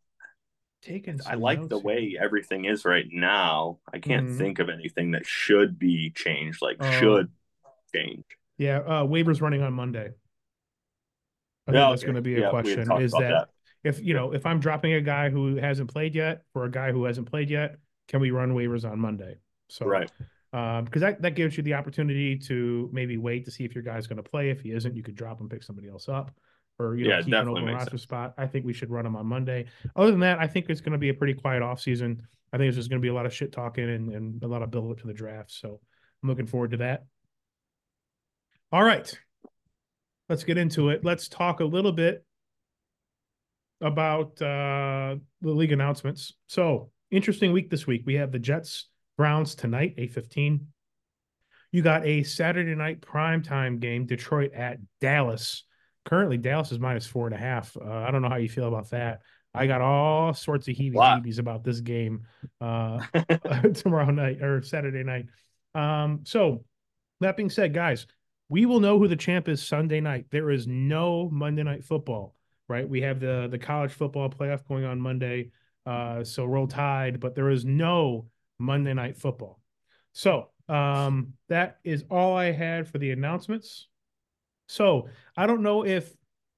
[0.82, 1.20] taking.
[1.26, 3.80] I like the way everything is right now.
[3.92, 4.38] I can't mm-hmm.
[4.38, 6.62] think of anything that should be changed.
[6.62, 7.32] Like um, should
[7.94, 8.26] change.
[8.58, 10.12] Yeah, uh, waivers running on Monday.
[11.68, 12.06] I think yeah, that's okay.
[12.06, 12.92] going to be a yeah, question.
[13.02, 13.48] Is that, that,
[13.84, 16.92] if you know if I'm dropping a guy who hasn't played yet for a guy
[16.92, 19.38] who hasn't played yet, can we run waivers on Monday?
[19.70, 20.12] So right.
[20.54, 23.84] Um, because that, that gives you the opportunity to maybe wait to see if your
[23.84, 24.52] guy's going to play.
[24.52, 26.32] If he isn't, you could drop and pick somebody else up,
[26.78, 28.04] or you know yeah, keep an open roster sense.
[28.04, 28.36] spot.
[28.38, 29.66] I think we should run them on Monday.
[29.96, 32.22] Other than that, I think it's going to be a pretty quiet off season.
[32.52, 34.48] I think it's just going to be a lot of shit talking and, and a
[34.48, 35.52] lot of build up to the draft.
[35.52, 35.80] So
[36.22, 37.06] I'm looking forward to that.
[38.74, 39.08] All right.
[40.30, 41.06] Let's get into it.
[41.06, 42.26] Let's talk a little bit
[43.82, 46.34] about uh, the league announcements.
[46.48, 48.02] So, interesting week this week.
[48.08, 50.62] We have the Jets Browns tonight, 8:15.
[51.72, 55.66] You got a Saturday night primetime game, Detroit at Dallas.
[56.06, 57.78] Currently, Dallas is minus four and a half.
[57.78, 59.22] Uh, I don't know how you feel about that.
[59.54, 62.26] I got all sorts of heebie-jeebies about this game
[62.60, 63.04] uh,
[63.76, 65.28] tomorrow night or Saturday night.
[65.76, 66.66] Um, so,
[67.20, 68.08] that being said, guys,
[68.50, 70.26] we will know who the champ is Sunday night.
[70.30, 72.36] There is no Monday night football,
[72.68, 72.88] right?
[72.88, 75.52] We have the the college football playoff going on Monday,
[75.86, 78.28] uh, so roll tide, but there is no
[78.60, 79.60] Monday night football.
[80.14, 83.88] So um, that is all I had for the announcements.
[84.68, 86.14] So I don't know if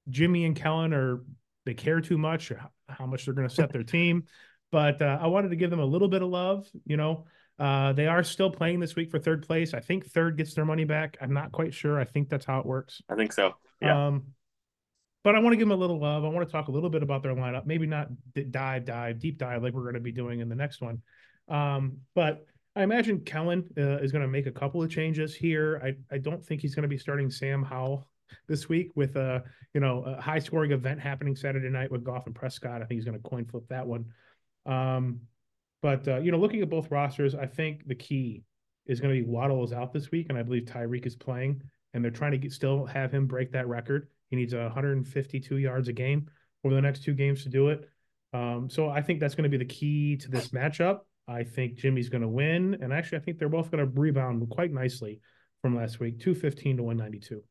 [0.08, 1.22] Jimmy and Kellen are
[1.64, 4.24] they care too much or how much they're going to set their team,
[4.70, 6.68] but uh, I wanted to give them a little bit of love.
[6.84, 7.26] You know,
[7.58, 9.74] uh, they are still playing this week for third place.
[9.74, 11.16] I think third gets their money back.
[11.20, 11.98] I'm not quite sure.
[11.98, 13.02] I think that's how it works.
[13.08, 13.54] I think so.
[13.80, 14.08] Yeah.
[14.08, 14.24] Um,
[15.24, 16.24] but I want to give them a little love.
[16.24, 17.66] I want to talk a little bit about their lineup.
[17.66, 18.08] Maybe not
[18.50, 21.02] dive, dive, deep dive like we're going to be doing in the next one.
[21.48, 25.80] Um, but I imagine Kellen uh, is going to make a couple of changes here.
[25.82, 28.06] I, I don't think he's going to be starting Sam Howell
[28.48, 32.26] this week with a you know a high scoring event happening Saturday night with Goff
[32.26, 32.82] and Prescott.
[32.82, 34.06] I think he's going to coin flip that one.
[34.66, 35.20] Um,
[35.86, 38.42] but uh, you know, looking at both rosters, I think the key
[38.86, 41.62] is going to be Waddle is out this week, and I believe Tyreek is playing,
[41.94, 44.08] and they're trying to get, still have him break that record.
[44.28, 46.26] He needs 152 yards a game
[46.64, 47.88] over the next two games to do it.
[48.32, 51.02] Um, so I think that's going to be the key to this matchup.
[51.28, 54.44] I think Jimmy's going to win, and actually, I think they're both going to rebound
[54.50, 55.20] quite nicely
[55.62, 57.44] from last week, two fifteen to one ninety two.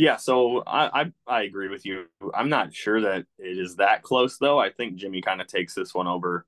[0.00, 2.06] Yeah, so I, I, I agree with you.
[2.34, 4.58] I'm not sure that it is that close though.
[4.58, 6.46] I think Jimmy kind of takes this one over,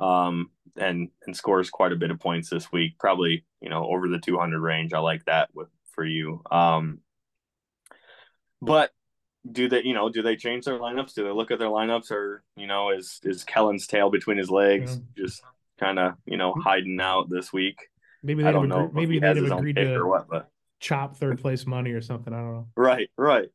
[0.00, 2.98] um, and and scores quite a bit of points this week.
[2.98, 4.94] Probably you know over the 200 range.
[4.94, 6.40] I like that with for you.
[6.50, 7.00] Um,
[8.62, 8.90] but
[9.52, 11.12] do they you know do they change their lineups?
[11.12, 14.48] Do they look at their lineups, or you know is is Kellen's tail between his
[14.48, 15.24] legs yeah.
[15.24, 15.42] just
[15.78, 17.76] kind of you know hiding out this week?
[18.22, 18.90] Maybe they don't know.
[18.94, 20.48] Maybe they have agreed to or what, but
[20.84, 22.32] chop third place money or something.
[22.32, 22.68] I don't know.
[22.76, 23.48] Right, right.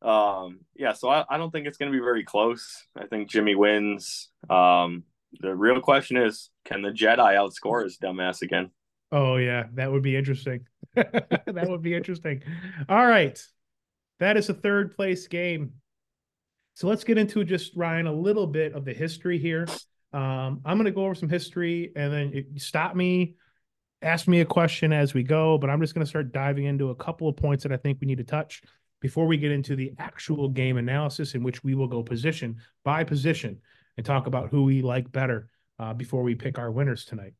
[0.00, 2.86] Um, yeah, so I, I don't think it's going to be very close.
[2.96, 4.30] I think Jimmy wins.
[4.48, 5.02] Um,
[5.40, 8.70] the real question is, can the Jedi outscore his dumbass again?
[9.10, 10.66] Oh yeah, that would be interesting.
[10.94, 12.42] that would be interesting.
[12.88, 13.40] All right,
[14.20, 15.72] that is a third place game.
[16.74, 19.66] So let's get into just Ryan a little bit of the history here.
[20.12, 23.36] Um, I'm going to go over some history and then stop me
[24.02, 26.90] ask me a question as we go, but I'm just going to start diving into
[26.90, 28.62] a couple of points that I think we need to touch
[29.00, 33.04] before we get into the actual game analysis, in which we will go position by
[33.04, 33.58] position
[33.96, 37.34] and talk about who we like better uh, before we pick our winners tonight.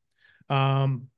[0.50, 1.08] Um,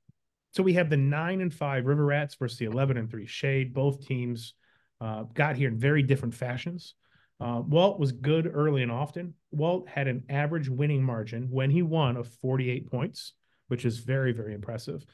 [0.53, 3.73] so we have the nine and five River Rats versus the 11 and three Shade.
[3.73, 4.53] Both teams
[5.01, 6.95] uh, got here in very different fashions.
[7.39, 9.33] Uh, Walt was good early and often.
[9.51, 13.33] Walt had an average winning margin when he won of 48 points,
[13.67, 15.05] which is very, very impressive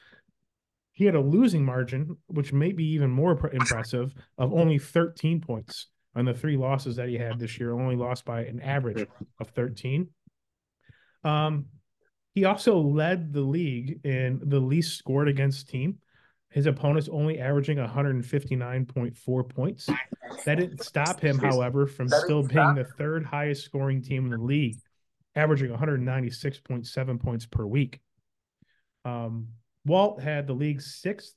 [0.92, 5.88] he had a losing margin, which may be even more impressive, of only 13 points
[6.14, 9.06] on the three losses that he had this year, only lost by an average
[9.40, 10.08] of 13.
[11.24, 11.66] Um,
[12.34, 15.98] he also led the league in the least scored against team.
[16.50, 19.88] His opponents only averaging 159.4 points.
[20.44, 24.38] That didn't stop him, however, from still being the third highest scoring team in the
[24.38, 24.76] league,
[25.34, 28.00] averaging 196.7 points per week.
[29.06, 29.48] Um,
[29.84, 31.34] Walt had the league's sixth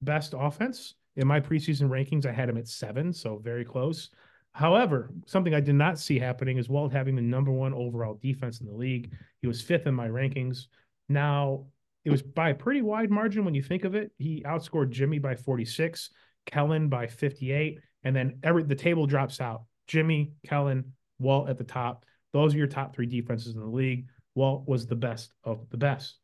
[0.00, 0.94] best offense.
[1.16, 4.10] In my preseason rankings, I had him at seven, so very close.
[4.52, 8.60] However, something I did not see happening is Walt having the number one overall defense
[8.60, 9.12] in the league.
[9.40, 10.66] He was fifth in my rankings.
[11.08, 11.66] Now,
[12.04, 14.10] it was by a pretty wide margin when you think of it.
[14.18, 16.10] He outscored Jimmy by 46,
[16.46, 19.64] Kellen by 58, and then every the table drops out.
[19.86, 22.04] Jimmy, Kellen, Walt at the top.
[22.32, 24.06] Those are your top three defenses in the league.
[24.34, 26.18] Walt was the best of the best.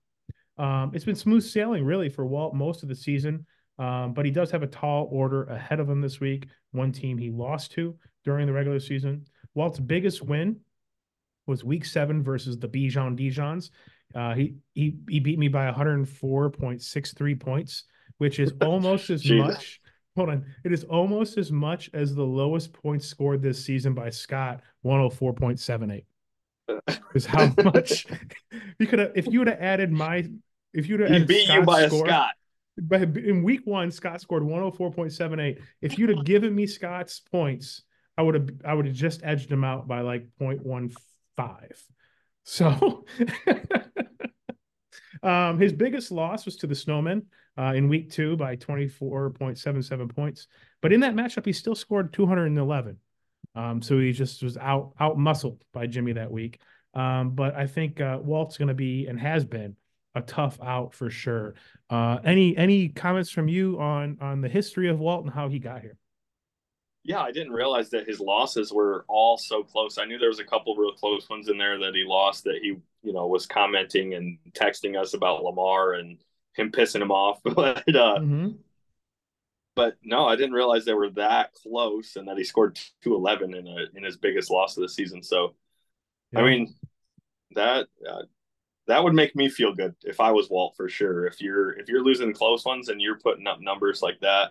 [0.59, 3.47] Um, it's been smooth sailing really for Walt most of the season,
[3.79, 6.49] um, but he does have a tall order ahead of him this week.
[6.73, 7.95] One team he lost to
[8.25, 9.27] during the regular season.
[9.55, 10.57] Walt's biggest win
[11.47, 13.71] was Week Seven versus the Bijan Dijons.
[14.15, 17.85] Uh, he he he beat me by 104.63 points,
[18.19, 19.81] which is almost as much.
[20.17, 24.11] Hold on, it is almost as much as the lowest points scored this season by
[24.11, 26.05] Scott, 104.78
[27.15, 28.07] is how much
[28.79, 30.29] you could have if you would have added my
[30.73, 32.31] if you'd have he beat Scott's you by score, a Scott.
[32.81, 35.61] But in week one, Scott scored 104.78.
[35.83, 37.83] If you'd have given me Scott's points,
[38.17, 40.95] I would have I would have just edged him out by like 0.15.
[42.45, 43.05] So
[45.23, 47.25] um, his biggest loss was to the Snowmen
[47.59, 50.47] uh, in week two by 24.77 points.
[50.81, 52.97] But in that matchup, he still scored 211.
[53.55, 56.61] Um, so he just was out out muscled by Jimmy that week.
[56.95, 59.77] Um, but I think uh, Walt's going to be and has been
[60.19, 61.55] a tough out for sure.
[61.91, 65.59] Uh, any any comments from you on on the history of Walt and how he
[65.59, 65.97] got here?
[67.05, 69.97] Yeah, I didn't realize that his losses were all so close.
[69.97, 72.59] I knew there was a couple real close ones in there that he lost that
[72.61, 76.19] he, you know, was commenting and texting us about Lamar and
[76.55, 77.41] him pissing him off.
[77.45, 78.49] but uh, mm-hmm.
[79.75, 83.67] but no, I didn't realize they were that close and that he scored 211 in
[83.67, 85.23] a in his biggest loss of the season.
[85.23, 85.55] So
[86.33, 86.41] yeah.
[86.41, 86.75] I mean,
[87.55, 88.23] that uh,
[88.89, 91.27] that would make me feel good if I was Walt for sure.
[91.27, 94.51] If you're if you're losing close ones and you're putting up numbers like that,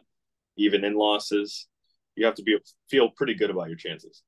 [0.55, 1.67] even in losses,
[2.15, 2.57] you have to be
[2.89, 4.23] feel pretty good about your chances.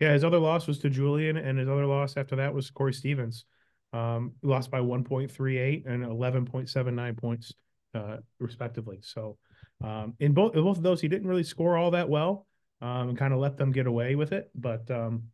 [0.00, 2.92] Yeah, his other loss was to Julian, and his other loss after that was Corey
[2.92, 3.46] Stevens.
[3.94, 7.54] Um, lost by 1.38 and 11.79 points,
[7.94, 8.98] uh, respectively.
[9.00, 9.38] So,
[9.82, 12.46] um, in both in both of those, he didn't really score all that well,
[12.82, 14.50] um, and kind of let them get away with it.
[14.54, 15.24] But um,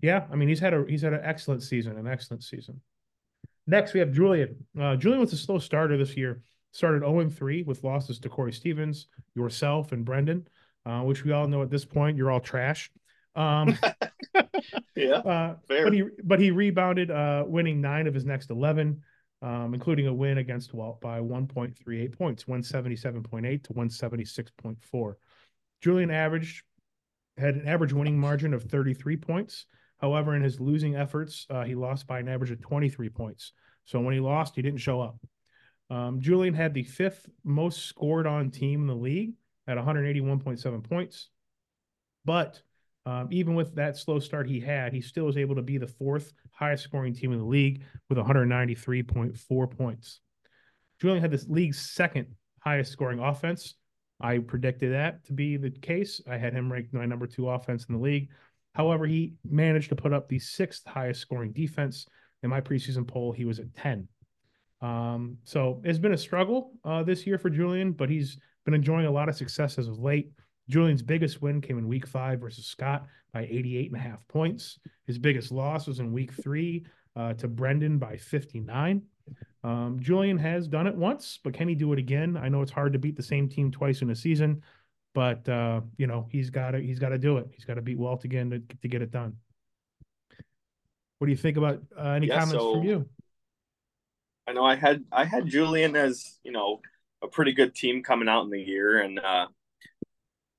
[0.00, 2.80] yeah, I mean, he's had a he's had an excellent season, an excellent season.
[3.68, 4.56] Next, we have Julian.
[4.80, 6.40] Uh, Julian was a slow starter this year.
[6.72, 10.48] Started 0 3 with losses to Corey Stevens, yourself, and Brendan,
[10.86, 12.90] uh, which we all know at this point you're all trash.
[13.36, 13.78] Um,
[14.96, 19.02] yeah, uh, but he but he rebounded, uh, winning nine of his next eleven,
[19.42, 25.14] um, including a win against Walt by 1.38 points, 177.8 to 176.4.
[25.82, 26.64] Julian averaged
[27.36, 29.66] had an average winning margin of 33 points
[29.98, 33.52] However, in his losing efforts, uh, he lost by an average of 23 points.
[33.84, 35.18] So when he lost, he didn't show up.
[35.90, 39.32] Um, Julian had the fifth most scored on team in the league
[39.66, 41.30] at 181.7 points.
[42.24, 42.60] But
[43.06, 45.86] um, even with that slow start he had, he still was able to be the
[45.86, 50.20] fourth highest scoring team in the league with 193.4 points.
[51.00, 52.26] Julian had this league's second
[52.60, 53.74] highest scoring offense.
[54.20, 56.20] I predicted that to be the case.
[56.28, 58.28] I had him ranked my number two offense in the league.
[58.78, 62.06] However, he managed to put up the sixth highest scoring defense.
[62.44, 64.06] In my preseason poll, he was at 10.
[64.80, 69.06] Um, so it's been a struggle uh, this year for Julian, but he's been enjoying
[69.06, 70.30] a lot of success as of late.
[70.70, 74.78] Julian's biggest win came in week five versus Scott by 88 and a half points.
[75.08, 79.02] His biggest loss was in week three uh, to Brendan by 59.
[79.64, 82.36] Um, Julian has done it once, but can he do it again?
[82.36, 84.62] I know it's hard to beat the same team twice in a season,
[85.18, 87.48] but uh, you know he's got to he's got to do it.
[87.52, 89.34] He's got to beat Walt again to to get it done.
[91.18, 93.08] What do you think about uh, any yeah, comments so, from you?
[94.46, 96.80] I know I had I had Julian as you know
[97.20, 99.48] a pretty good team coming out in the year, and uh,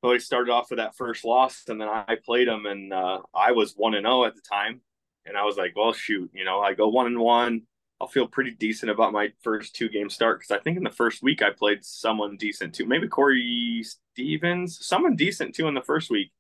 [0.04, 3.20] so he started off with that first loss, and then I played him, and uh,
[3.34, 4.82] I was one and zero oh at the time,
[5.26, 7.62] and I was like, well, shoot, you know, I go one and one.
[8.02, 10.90] I'll feel pretty decent about my first two game start because I think in the
[10.90, 15.82] first week I played someone decent too, maybe Corey Stevens, someone decent too in the
[15.82, 16.32] first week.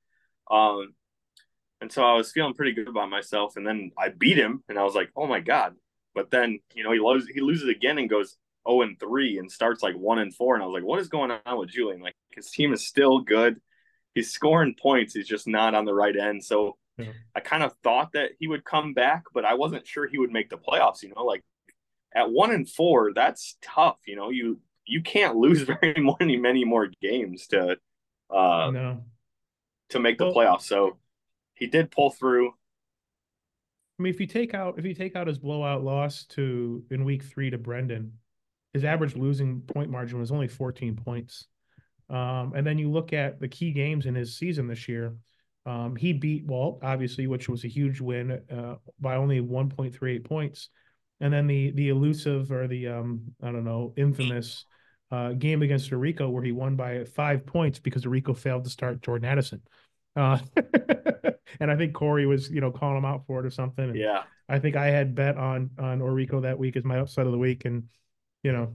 [0.50, 0.94] Um,
[1.82, 4.78] and so I was feeling pretty good about myself, and then I beat him, and
[4.78, 5.76] I was like, oh my god.
[6.16, 8.38] But then you know he loses he loses again and goes
[8.68, 11.08] 0 and 3 and starts like 1 and 4 and I was like what is
[11.08, 12.02] going on with Julian?
[12.02, 13.60] Like his team is still good.
[14.16, 16.44] He's scoring points he's just not on the right end.
[16.44, 17.12] So yeah.
[17.36, 20.32] I kind of thought that he would come back but I wasn't sure he would
[20.32, 21.44] make the playoffs you know like
[22.14, 26.66] at 1 and 4 that's tough you know you you can't lose very many many
[26.66, 27.78] more games to
[28.30, 29.04] uh no.
[29.90, 30.98] to make the well, playoffs so
[31.56, 32.54] he did pull through
[34.00, 37.04] I mean, if you take out if you take out his blowout loss to in
[37.04, 38.14] week three to Brendan,
[38.74, 41.48] his average losing point margin was only 14 points.
[42.10, 45.16] Um, and then you look at the key games in his season this year.
[45.70, 50.70] Um, he beat Walt, obviously, which was a huge win uh, by only 1.38 points.
[51.22, 54.66] And then the the elusive or the um, I don't know infamous
[55.12, 59.04] uh, game against Rico where he won by five points because Rico failed to start
[59.04, 59.62] Jordan Addison.
[60.16, 60.40] Uh,
[61.60, 63.90] and I think Corey was, you know, calling him out for it or something.
[63.90, 64.24] And yeah.
[64.48, 67.38] I think I had bet on on Orico that week as my upside of the
[67.38, 67.84] week, and
[68.42, 68.74] you know,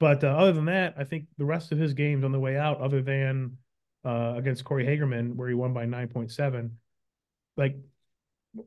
[0.00, 2.56] but uh, other than that, I think the rest of his games on the way
[2.56, 3.58] out, other than
[4.06, 6.78] uh, against Corey Hagerman where he won by nine point seven,
[7.56, 7.76] like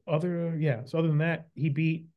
[0.06, 0.82] other yeah.
[0.86, 2.08] So other than that, he beat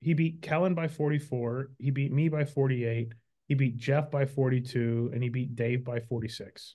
[0.00, 1.70] he beat Kellen by forty four.
[1.78, 3.12] He beat me by forty eight.
[3.46, 6.74] He beat Jeff by forty two, and he beat Dave by forty six.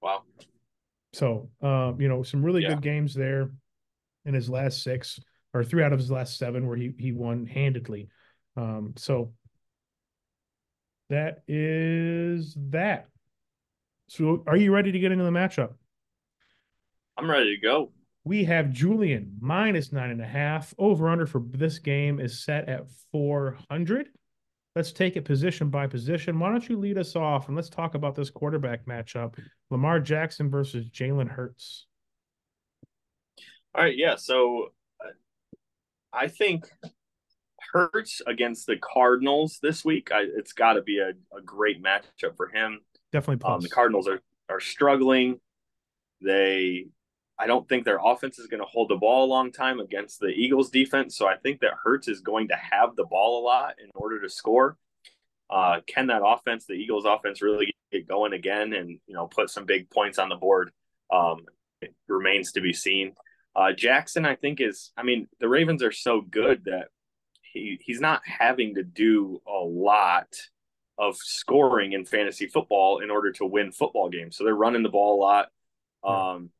[0.00, 0.22] Wow.
[1.12, 2.68] So, um, you know, some really yeah.
[2.70, 3.50] good games there
[4.24, 5.18] in his last six
[5.54, 8.08] or three out of his last seven where he he won handedly.
[8.56, 9.32] Um, so
[11.10, 13.08] that is that.
[14.08, 15.74] So, are you ready to get into the matchup?
[17.16, 17.92] I'm ready to go.
[18.24, 20.74] We have Julian minus nine and a half.
[20.78, 24.08] Over under for this game is set at 400.
[24.74, 26.38] Let's take it position by position.
[26.38, 29.38] Why don't you lead us off and let's talk about this quarterback matchup
[29.70, 31.86] Lamar Jackson versus Jalen Hurts.
[33.74, 33.96] All right.
[33.96, 34.16] Yeah.
[34.16, 35.10] So uh,
[36.12, 36.68] I think
[37.72, 42.36] Hurts against the Cardinals this week, I, it's got to be a, a great matchup
[42.36, 42.80] for him.
[43.12, 43.48] Definitely.
[43.48, 45.40] Um, the Cardinals are, are struggling.
[46.20, 46.86] They
[47.38, 50.20] I don't think their offense is going to hold the ball a long time against
[50.20, 51.16] the Eagles defense.
[51.16, 54.20] So I think that Hurts is going to have the ball a lot in order
[54.22, 54.78] to score.
[55.50, 59.50] Uh, can that offense, the Eagles offense, really get going again and you know put
[59.50, 60.70] some big points on the board?
[61.12, 61.44] Um,
[61.82, 63.12] it remains to be seen.
[63.54, 64.92] Uh, Jackson, I think, is.
[64.96, 66.88] I mean, the Ravens are so good that
[67.42, 70.28] he he's not having to do a lot
[70.98, 74.36] of scoring in fantasy football in order to win football games.
[74.36, 75.48] So they're running the ball a lot.
[76.04, 76.50] Um,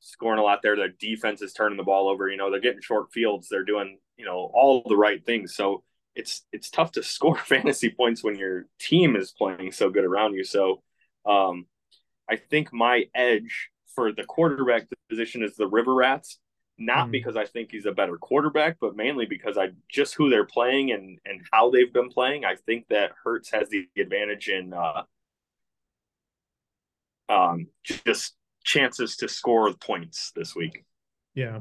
[0.00, 0.76] scoring a lot there.
[0.76, 2.28] Their defense is turning the ball over.
[2.28, 3.48] You know, they're getting short fields.
[3.48, 5.54] They're doing, you know, all the right things.
[5.54, 5.82] So
[6.14, 10.34] it's it's tough to score fantasy points when your team is playing so good around
[10.34, 10.44] you.
[10.44, 10.82] So
[11.26, 11.66] um,
[12.28, 16.38] I think my edge for the quarterback position is the River Rats.
[16.76, 17.12] Not mm.
[17.12, 20.90] because I think he's a better quarterback, but mainly because I just who they're playing
[20.90, 22.44] and and how they've been playing.
[22.44, 25.02] I think that Hurts has the advantage in uh,
[27.28, 30.84] um, just chances to score points this week.
[31.34, 31.60] Yeah.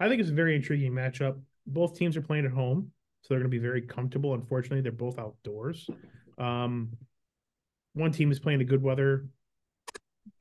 [0.00, 1.40] I think it's a very intriguing matchup.
[1.66, 4.34] Both teams are playing at home, so they're going to be very comfortable.
[4.34, 5.88] Unfortunately, they're both outdoors.
[6.38, 6.90] Um,
[7.94, 9.26] one team is playing a good weather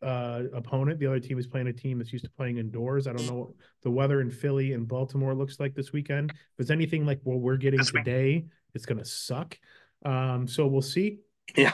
[0.02, 1.00] uh, opponent.
[1.00, 3.08] The other team is playing a team that's used to playing indoors.
[3.08, 3.50] I don't know what
[3.84, 6.32] the weather in Philly and Baltimore looks like this weekend.
[6.32, 9.58] If it's anything like what we're getting today, it's going to suck.
[10.06, 11.20] Um, so we'll see.
[11.56, 11.74] Yeah.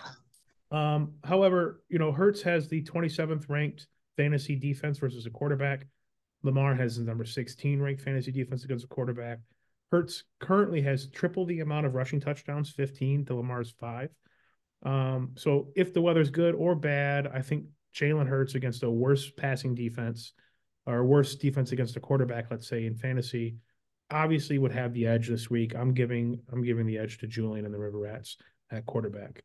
[0.72, 3.88] Um, however, you know, Hurts has the 27th ranked
[4.18, 5.88] fantasy defense versus a quarterback.
[6.44, 9.40] Lamar has the number 16 ranked fantasy defense against a quarterback.
[9.92, 14.10] Hurts currently has triple the amount of rushing touchdowns, 15 to Lamar's five.
[14.84, 19.30] Um, so if the weather's good or bad, I think Jalen Hurts against a worse
[19.32, 20.34] passing defense
[20.86, 23.56] or worse defense against a quarterback, let's say in fantasy,
[24.12, 25.76] obviously would have the edge this week.
[25.76, 28.38] I'm giving I'm giving the edge to Julian and the River Rats
[28.72, 29.44] at quarterback.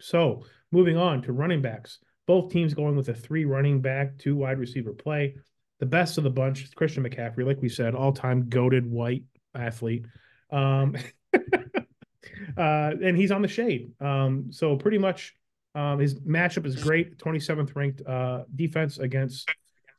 [0.00, 1.98] So moving on to running backs.
[2.26, 5.36] Both teams going with a three running back, two wide receiver play.
[5.80, 9.24] The best of the bunch is Christian McCaffrey, like we said, all time goaded white
[9.54, 10.06] athlete.
[10.50, 10.96] Um,
[11.34, 13.92] uh, and he's on the shade.
[14.00, 15.34] Um, so pretty much
[15.74, 17.18] um, his matchup is great.
[17.18, 19.48] 27th ranked uh, defense against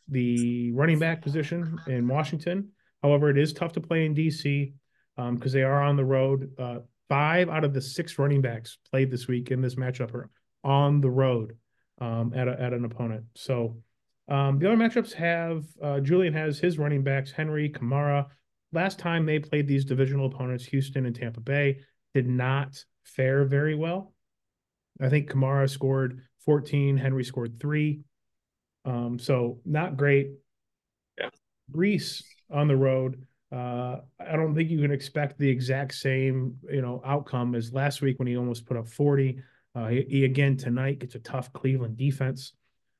[0.08, 2.70] the running back position in Washington.
[3.02, 4.74] However, it is tough to play in DC
[5.16, 6.52] because um, they are on the road.
[6.58, 10.30] Uh, five out of the six running backs played this week in this matchup are
[10.64, 11.58] on the road
[12.00, 13.26] um, at, a, at an opponent.
[13.36, 13.78] So
[14.28, 18.28] um, the other matchups have uh, Julian has his running backs, Henry, Kamara.
[18.72, 21.80] Last time they played these divisional opponents, Houston and Tampa Bay,
[22.14, 24.14] did not fare very well.
[25.02, 28.02] I think Kamara scored 14, Henry scored three.
[28.86, 30.32] Um, so not great.
[31.20, 31.30] Yeah.
[31.72, 33.26] Breece on the road.
[33.52, 38.02] Uh, I don't think you can expect the exact same, you know, outcome as last
[38.02, 39.42] week when he almost put up 40.
[39.76, 42.54] Uh, he, he, again tonight gets a tough Cleveland defense.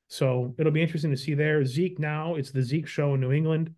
[0.08, 1.64] So it'll be interesting to see there.
[1.64, 3.74] Zeke now, it's the Zeke show in New England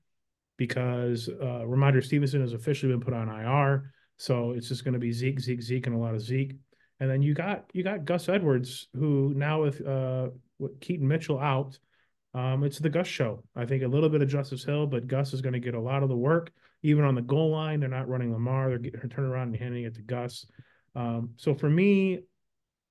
[0.57, 3.93] because uh, Stevenson has officially been put on IR.
[4.17, 6.55] So it's just going to be Zeke, Zeke, Zeke, and a lot of Zeke.
[7.01, 10.29] And then you got you got Gus Edwards, who now with uh
[10.59, 11.79] with Keaton Mitchell out,
[12.35, 13.43] um, it's the Gus show.
[13.55, 15.81] I think a little bit of Justice Hill, but Gus is going to get a
[15.81, 17.81] lot of the work, even on the goal line.
[17.81, 20.47] They're not running Lamar; they're getting turning around and handing it to Gus.
[20.97, 22.21] Um, so for me,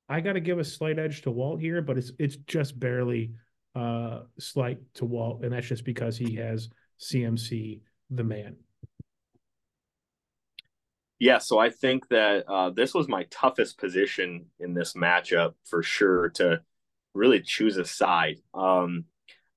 [0.10, 3.32] I got to give a slight edge to Walt here, but it's it's just barely
[3.76, 8.56] uh slight to Walt, and that's just because he has CMC the man.
[11.24, 15.82] Yeah, so I think that uh, this was my toughest position in this matchup for
[15.82, 16.60] sure to
[17.14, 18.40] really choose a side.
[18.54, 19.06] Um,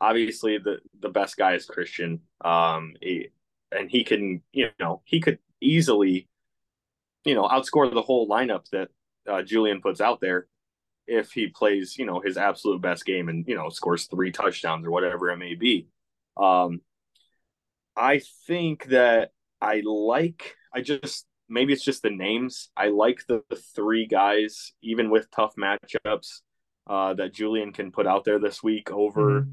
[0.00, 3.30] obviously, the the best guy is Christian, um, he,
[3.72, 6.28] and he can, you know, he could easily,
[7.24, 8.90] you know, outscore the whole lineup that
[9.28, 10.46] uh, Julian puts out there
[11.08, 14.86] if he plays, you know, his absolute best game and you know scores three touchdowns
[14.86, 15.88] or whatever it may be.
[16.36, 16.80] Um,
[17.96, 20.54] I think that I like.
[20.72, 22.70] I just maybe it's just the names.
[22.76, 26.40] I like the, the three guys, even with tough matchups,
[26.86, 29.42] uh, that Julian can put out there this week over.
[29.42, 29.50] Mm-hmm.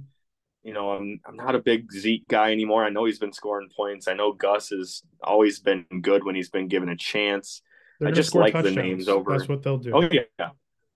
[0.63, 2.85] You know, I'm I'm not a big Zeke guy anymore.
[2.85, 4.07] I know he's been scoring points.
[4.07, 7.61] I know Gus has always been good when he's been given a chance.
[7.99, 8.75] They're I just like touchdowns.
[8.75, 9.37] the names over.
[9.37, 9.91] That's what they'll do.
[9.93, 10.49] Oh yeah.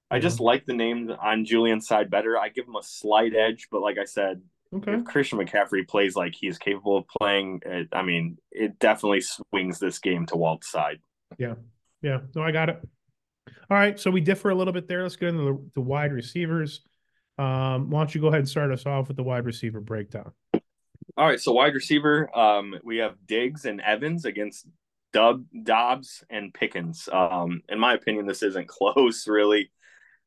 [0.10, 2.38] I just like the name on Julian's side better.
[2.38, 4.42] I give him a slight edge, but like I said,
[4.74, 4.94] Okay.
[4.94, 9.80] If Christian McCaffrey plays like he's capable of playing, it, I mean, it definitely swings
[9.80, 11.00] this game to Walt's side.
[11.38, 11.56] Yeah.
[12.02, 12.20] Yeah.
[12.36, 12.82] No, I got it.
[13.70, 14.00] All right.
[14.00, 15.04] So we differ a little bit there.
[15.04, 16.82] Let's get into the, the wide receivers.
[17.38, 20.32] Um, why don't you go ahead and start us off with the wide receiver breakdown?
[20.54, 21.40] All right.
[21.40, 24.68] So wide receiver, um, we have Diggs and Evans against
[25.14, 27.08] Dub, Doubs and Pickens.
[27.12, 29.72] Um, in my opinion, this isn't close, really.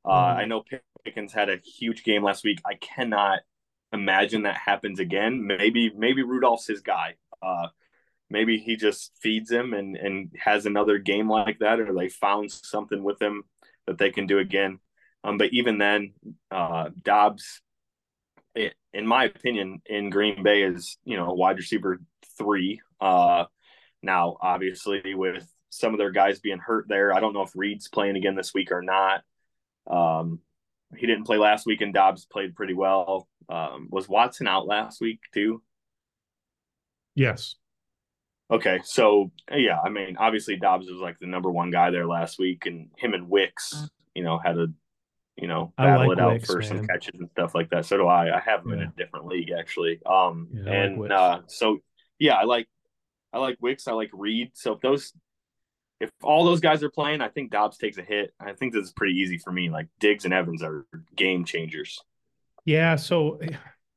[0.05, 0.37] Uh, mm.
[0.37, 0.65] I know
[1.05, 2.61] Pickens had a huge game last week.
[2.65, 3.41] I cannot
[3.93, 5.47] imagine that happens again.
[5.47, 7.15] Maybe maybe Rudolph's his guy.
[7.43, 7.69] Uh,
[8.29, 12.51] maybe he just feeds him and and has another game like that, or they found
[12.51, 13.45] something with him
[13.87, 14.79] that they can do again.
[15.25, 16.15] Um, but even then,
[16.51, 17.61] uh, Doubs,
[18.55, 22.01] it, in my opinion, in Green Bay is you know a wide receiver
[22.39, 22.81] three.
[23.01, 23.45] Uh,
[24.03, 27.89] now obviously with some of their guys being hurt there, I don't know if Reed's
[27.89, 29.23] playing again this week or not.
[29.87, 30.41] Um,
[30.97, 33.29] he didn't play last week, and Doubs played pretty well.
[33.49, 35.63] Um, was Watson out last week too?
[37.15, 37.57] Yes.
[38.51, 42.39] Okay, so yeah, I mean, obviously Doubs was like the number one guy there last
[42.39, 44.67] week, and him and Wicks, you know, had a,
[45.37, 46.69] you know, battle like it out Wicks, for man.
[46.69, 47.87] some catches and stuff like that.
[47.87, 48.37] So do I.
[48.37, 48.77] I have him yeah.
[48.77, 50.01] in a different league actually.
[50.05, 51.79] Um, yeah, and like uh, so
[52.19, 52.67] yeah, I like,
[53.33, 53.87] I like Wicks.
[53.87, 54.51] I like Reed.
[54.55, 55.13] So if those
[56.01, 58.33] if all those guys are playing, I think Doubs takes a hit.
[58.41, 59.69] I think this is pretty easy for me.
[59.69, 62.01] Like Diggs and Evans are game changers.
[62.65, 63.41] Yeah, so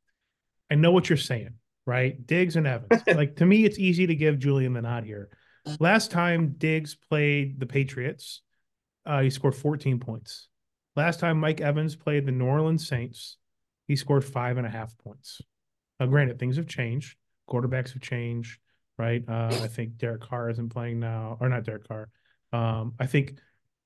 [0.71, 2.25] I know what you're saying, right?
[2.25, 3.01] Diggs and Evans.
[3.15, 5.29] like to me, it's easy to give Julian the nod here.
[5.79, 8.41] Last time Diggs played the Patriots,
[9.05, 10.49] uh, he scored 14 points.
[10.95, 13.37] Last time Mike Evans played the New Orleans Saints,
[13.87, 15.41] he scored five and a half points.
[15.99, 17.15] Now, granted, things have changed.
[17.49, 18.59] Quarterbacks have changed,
[19.03, 19.23] right?
[19.27, 22.09] Uh, I think Derek Carr isn't playing now, or not Derek Carr.
[22.53, 23.37] Um, I think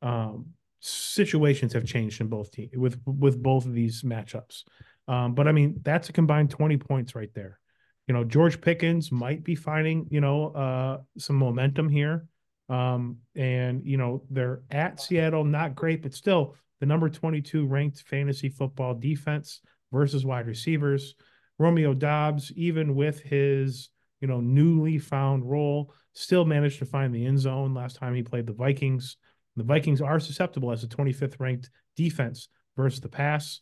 [0.02, 0.48] um,
[0.80, 4.64] situations have changed in both teams with with both of these matchups.
[5.08, 7.60] Um, but I mean, that's a combined 20 points right there.
[8.08, 12.28] You know, George Pickens might be finding, you know, uh, some momentum here.
[12.70, 18.04] Um, and you know, they're at Seattle, not great, but still the number 22 ranked
[18.04, 19.62] fantasy football defense
[19.92, 21.16] versus wide receivers.
[21.58, 23.90] Romeo Doubs, even with his,
[24.20, 28.24] you know, newly found role, still managed to find the end zone last time he
[28.24, 29.18] played the Vikings.
[29.56, 33.62] The Vikings are susceptible as a 25th ranked defense versus the pass.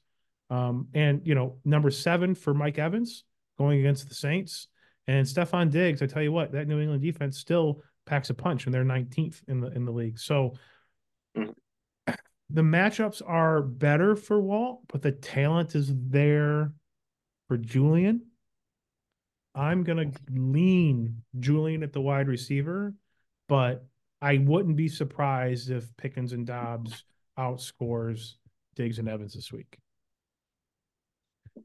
[0.50, 3.24] Um, and, you know, number seven for Mike Evans
[3.58, 4.68] going against the Saints.
[5.08, 8.66] And Stefon Diggs, I tell you what, that New England defense still packs a punch
[8.66, 10.20] and they're 19th in the in the league.
[10.20, 10.54] So
[11.36, 11.54] mm.
[12.50, 16.72] the matchups are better for Walt, but the talent is there
[17.48, 18.26] for Julian.
[19.56, 22.94] I'm gonna lean Julian at the wide receiver,
[23.48, 23.86] but
[24.22, 27.04] I wouldn't be surprised if Pickens and Doubs
[27.38, 28.34] outscores
[28.76, 29.78] Diggs and Evans this week.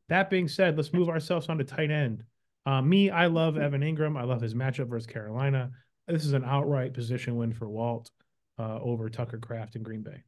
[0.09, 2.25] That being said, let's move ourselves on to tight end.
[2.67, 4.19] Uh, me, I love Evan Engram.
[4.19, 5.71] I love his matchup versus Carolina.
[6.07, 8.11] This is an outright position win for Walt
[8.59, 10.23] uh, over Tucker Kraft in Green Bay.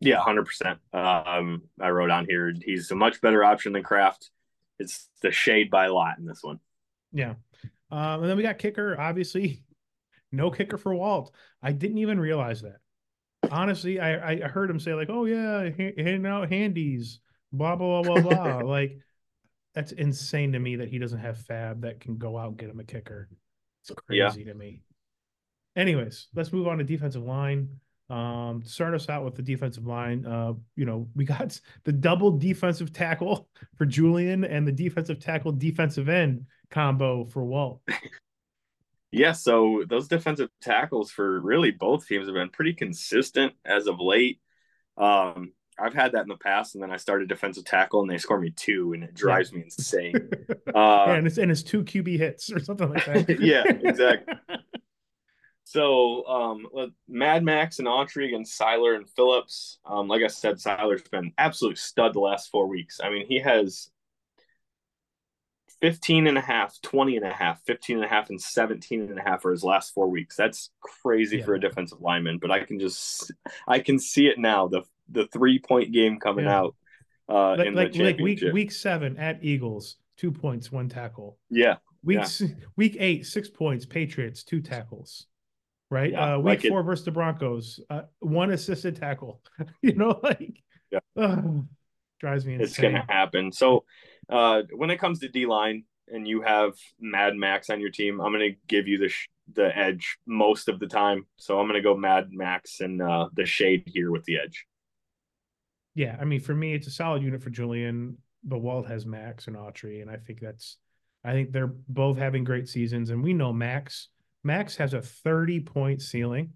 [0.00, 0.78] Yeah, hundred percent.
[0.92, 4.30] Um, I wrote on here he's a much better option than Kraft.
[4.78, 6.58] It's the shade by a lot in this one.
[7.12, 7.34] Yeah,
[7.90, 8.98] um, and then we got kicker.
[9.00, 9.62] Obviously,
[10.32, 11.32] no kicker for Walt.
[11.62, 12.76] I didn't even realize that.
[13.50, 17.20] Honestly, I I heard him say like, "Oh yeah, handing out handies."
[17.52, 18.58] blah blah blah blah blah.
[18.64, 18.98] like
[19.74, 22.70] that's insane to me that he doesn't have FAAB that can go out and get
[22.70, 23.28] him a kicker.
[23.82, 24.52] It's crazy yeah.
[24.52, 24.82] to me.
[25.76, 27.80] Anyways, let's move on to defensive line.
[28.08, 30.24] Um, start us out with the defensive line.
[30.24, 35.52] Uh, you know, we got the double defensive tackle for Julian and the defensive tackle
[35.52, 37.80] defensive end combo for Walt.
[39.10, 44.00] yeah, so those defensive tackles for really both teams have been pretty consistent as of
[44.00, 44.40] late.
[44.96, 48.16] Um, I've had that in the past, and then I started defensive tackle, and they
[48.16, 49.58] score me two, and it drives yeah.
[49.58, 50.30] me insane.
[50.74, 53.40] Uh, yeah, and it's and it's two QB hits or something like that.
[53.40, 54.34] yeah, exactly.
[55.66, 59.80] So, um, Mad Max and Autry against Sieler and Phillips.
[59.84, 63.00] Um, like I said, Sieler's been absolute stud the last four weeks.
[63.02, 63.90] I mean, he has
[65.80, 69.18] 15 and a half, 20 and a half, 15 and a half, and 17 and
[69.18, 70.36] a half for his last four weeks.
[70.36, 71.44] That's crazy yeah.
[71.44, 73.32] for a defensive lineman, but I can just,
[73.66, 74.68] I can see it now.
[74.68, 76.58] The the three point game coming yeah.
[76.58, 76.76] out
[77.28, 78.18] uh, like, in like, the championship.
[78.20, 81.38] Like week week seven at Eagles, two points, one tackle.
[81.50, 81.78] Yeah.
[82.04, 82.46] Week yeah.
[82.76, 83.84] week eight, six points.
[83.84, 85.26] Patriots, two tackles.
[85.90, 86.12] Right.
[86.12, 86.84] Yeah, uh, week like four it.
[86.84, 89.40] versus the Broncos, uh, one assisted tackle.
[89.82, 91.00] you know, like yeah.
[92.18, 92.60] Drives me insane.
[92.60, 93.52] It's gonna happen.
[93.52, 93.84] So
[94.28, 98.20] uh, when it comes to D line and you have Mad Max on your team,
[98.20, 101.26] I'm gonna give you the sh- the edge most of the time.
[101.36, 104.66] So I'm gonna go Mad Max and uh, the shade here with the edge
[105.96, 109.46] yeah, I mean, for me, it's a solid unit for Julian, but Walt has Max
[109.46, 110.76] and Autry, and I think that's,
[111.24, 114.10] I think they're both having great seasons, and we know Max.
[114.46, 116.52] Max has a 30 point ceiling,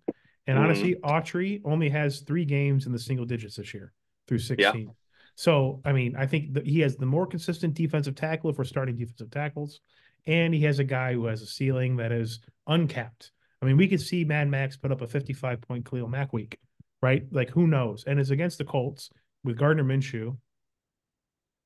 [0.47, 0.65] and mm-hmm.
[0.65, 3.93] honestly, Autry only has three games in the single digits this year
[4.29, 4.87] through 16.
[4.87, 4.93] Yeah.
[5.35, 8.65] So, I mean, I think that he has the more consistent defensive tackle if we're
[8.65, 9.81] starting defensive tackles,
[10.27, 13.33] and he has a guy who has a ceiling that is uncapped.
[13.63, 16.59] I mean, we could see Mad Max put up a 55 point Khalil Mack week,
[17.03, 17.25] right?
[17.31, 18.05] Like, who knows?
[18.07, 19.11] And it's against the Colts
[19.45, 20.37] with Gardner Minshew.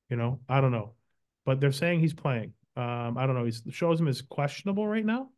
[0.09, 0.93] You know, I don't know,
[1.45, 2.53] but they're saying he's playing.
[2.77, 3.45] Um, I don't know.
[3.45, 5.29] He shows him as questionable right now.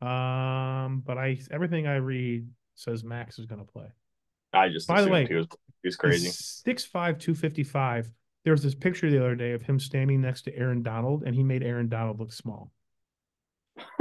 [0.00, 3.86] Um, but I everything I read says Max is going to play.
[4.52, 5.46] I just by the way, he was,
[5.82, 6.28] he was crazy.
[6.30, 8.10] Six five two fifty five.
[8.44, 11.34] There was this picture the other day of him standing next to Aaron Donald, and
[11.34, 12.70] he made Aaron Donald look small.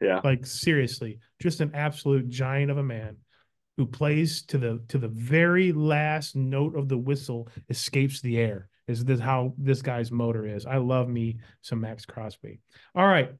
[0.00, 3.18] yeah, like seriously, just an absolute giant of a man
[3.76, 8.68] who plays to the to the very last note of the whistle escapes the air.
[8.88, 10.66] Is this how this guy's motor is?
[10.66, 12.60] I love me some Maxx Crosby.
[12.94, 13.30] All right.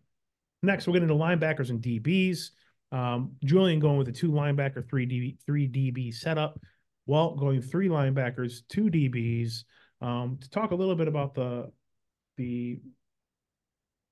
[0.63, 2.51] Next, we're getting to linebackers and DBs.
[2.93, 6.61] Um, Julian going with a two linebacker, three DB, three DB setup.
[7.07, 9.65] Walt going three linebackers, two DBs.
[10.01, 11.71] Um, to talk a little bit about the
[12.37, 12.81] the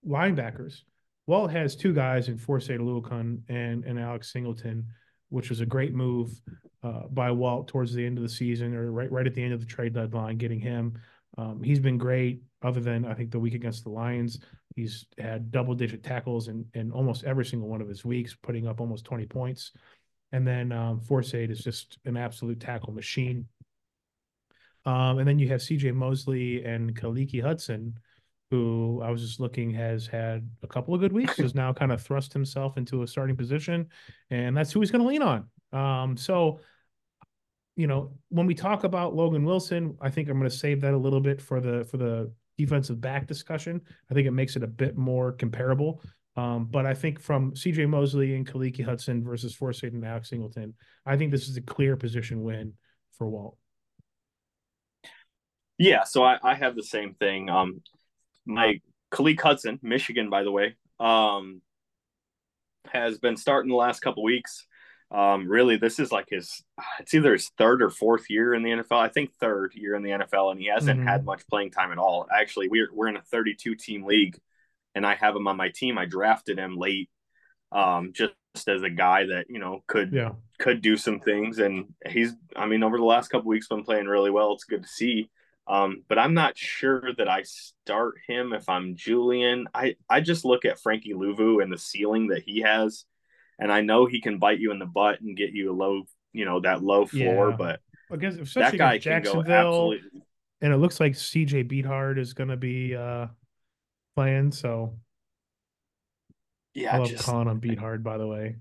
[0.07, 0.82] linebackers,
[1.26, 4.86] Walt has two guys in Forsay Oluokun and and Alex Singleton
[5.30, 6.30] which was a great move
[6.82, 9.53] uh, by Walt towards the end of the season or right right at the end
[9.53, 10.99] of the trade deadline, getting him.
[11.37, 12.43] Um, he's been great.
[12.62, 14.41] Other than I think the week against the Lions,
[14.74, 18.66] he's had double digit tackles in in almost every single one of his weeks, putting
[18.66, 19.72] up almost twenty points.
[20.33, 23.47] And then um, Forsythe is just an absolute tackle machine.
[24.85, 27.99] Um, and then you have CJ Mosley and Khaleke Hudson,
[28.51, 31.93] who I was just looking has had a couple of good weeks, has now kind
[31.93, 33.89] of thrust himself into a starting position,
[34.31, 35.47] and that's who he's going to lean on.
[35.72, 36.61] Um, so,
[37.79, 40.95] you know, when we talk about Logan Wilson, I think I'm going to save that
[40.95, 43.81] a little bit for the for the defensive back discussion.
[44.11, 46.03] I think it makes it a bit more comparable.
[46.37, 50.74] Um, but I think from CJ Mosley and Khaleke Hudson versus Forsythe and Alex Singleton,
[51.07, 52.72] I think this is a clear position win
[53.16, 53.57] for Walt.
[55.79, 57.49] Yeah, so I, I have the same thing.
[57.49, 57.83] Um,
[58.45, 58.81] my
[59.12, 61.62] Khaleke Hudson, Michigan, by the way, um,
[62.93, 64.66] has been starting the last couple weeks.
[65.11, 66.62] Um, really, this is like his,
[67.00, 68.98] it's either his third or fourth year in the NFL.
[68.98, 71.09] I think third year in the NFL, and he hasn't mm-hmm.
[71.09, 72.26] had much playing time at all.
[72.32, 74.38] Actually, we're, we're in a 32 team league,
[74.94, 75.96] and I have him on my team.
[75.96, 77.09] I drafted him late,
[77.72, 78.34] um, just
[78.66, 80.32] as a guy that, you know, could, yeah.
[80.59, 81.59] could do some things.
[81.59, 84.52] And he's, I mean, over the last couple weeks, been playing really well.
[84.52, 85.30] It's good to see.
[85.68, 89.68] Um, but I'm not sure that I start him if I'm Julian.
[89.74, 93.04] I, I just look at Frankie Luvu and the ceiling that he has,
[93.59, 96.02] and I know he can bite you in the butt and get you a low,
[96.32, 97.50] you know, that low floor.
[97.50, 97.56] Yeah.
[97.56, 97.80] But
[98.11, 100.22] because that guy can go absolutely.
[100.61, 103.26] And it looks like CJ Beathard is going to be uh,
[104.16, 104.52] playing.
[104.52, 104.98] So
[106.74, 107.24] yeah, I love just...
[107.24, 108.02] calling him Beathard.
[108.02, 108.56] By the way,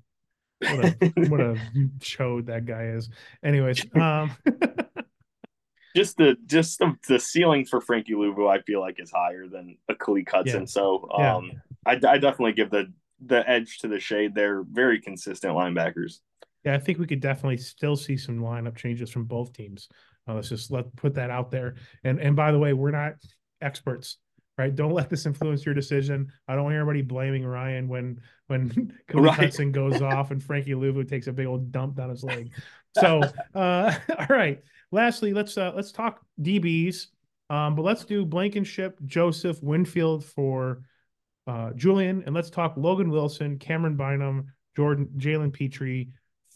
[0.59, 0.89] what a
[1.29, 1.57] what a
[1.99, 3.09] chode that guy is.
[3.43, 4.31] Anyways, um.
[5.95, 9.77] just the just the, the ceiling for Frankie Luvu, I feel like is higher than
[9.89, 10.61] a Khaleke Hudson.
[10.61, 10.65] Yeah.
[10.65, 11.51] So um,
[11.85, 11.99] yeah.
[12.07, 12.93] I, I definitely give the
[13.25, 14.35] the edge to the shade.
[14.35, 16.19] They're very consistent linebackers.
[16.63, 19.87] Yeah, I think we could definitely still see some lineup changes from both teams.
[20.27, 21.75] Uh, let's just let put that out there.
[22.03, 23.13] And and by the way, we're not
[23.61, 24.17] experts,
[24.57, 24.75] right?
[24.75, 26.31] Don't let this influence your decision.
[26.47, 28.69] I don't want everybody blaming Ryan when when
[29.09, 29.39] Khaleke right.
[29.39, 32.51] Hudson goes off and Frankie Luvu takes a big old dump down his leg.
[32.97, 33.21] So
[33.55, 34.61] uh, all right
[34.91, 37.07] lastly, let's uh, let's talk DBs.
[37.49, 40.81] Um, but let's do Blankenship, Joseph, Winfield for
[41.47, 46.11] uh, Julian, and let's talk Logan Wilson, Camryn Bynum, Jordan, Jalen Pitre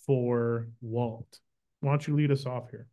[0.05, 1.39] for Walt.
[1.79, 2.87] Why don't you lead us off here?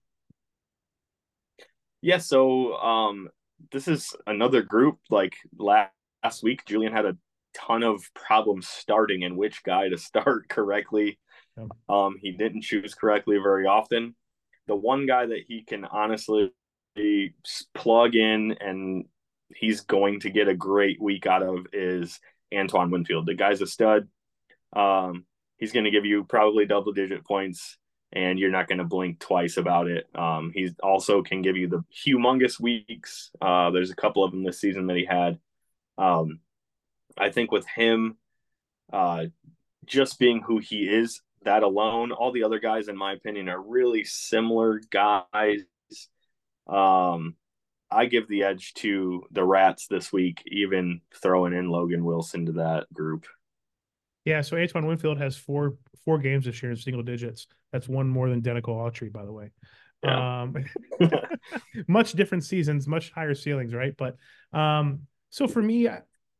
[2.01, 3.29] Yeah, so um,
[3.73, 4.99] this is another group.
[5.11, 5.93] Like last,
[6.23, 7.17] last week, Julian had a
[7.55, 11.19] ton of problems starting and which guy to start correctly.
[11.89, 14.15] Um, he didn't choose correctly very often
[14.69, 16.53] the one guy that he can honestly
[17.75, 19.07] plug in and
[19.55, 22.21] he's going to get a great week out of is
[22.55, 23.27] Antoine Winfield.
[23.27, 24.09] The guy's a stud.
[24.75, 25.25] Um,
[25.57, 27.77] he's going to give you probably double digit points
[28.13, 30.07] and you're not going to blink twice about it.
[30.15, 33.31] Um, he also can give you the humongous weeks.
[33.41, 35.39] Uh, there's a couple of them this season that he had.
[35.99, 36.41] Um,
[37.19, 38.17] I think with him,
[38.93, 39.27] uh,
[39.85, 42.13] just being who he is, that alone.
[42.13, 45.63] All the other guys, in my opinion, are really similar guys.
[46.67, 47.37] Um,
[47.91, 52.53] I give the edge to the Rats this week, even throwing in Logan Wilson to
[52.53, 53.27] that group.
[54.25, 57.47] Yeah, so Antoine Winfield has four four games this year in single digits.
[57.73, 59.53] That's one more than Denico Autry, by the way.
[60.03, 60.43] Yeah.
[60.43, 60.65] Um,
[61.89, 63.95] much different seasons, much higher ceilings, right?
[63.97, 64.17] But
[64.53, 65.89] um, so for me,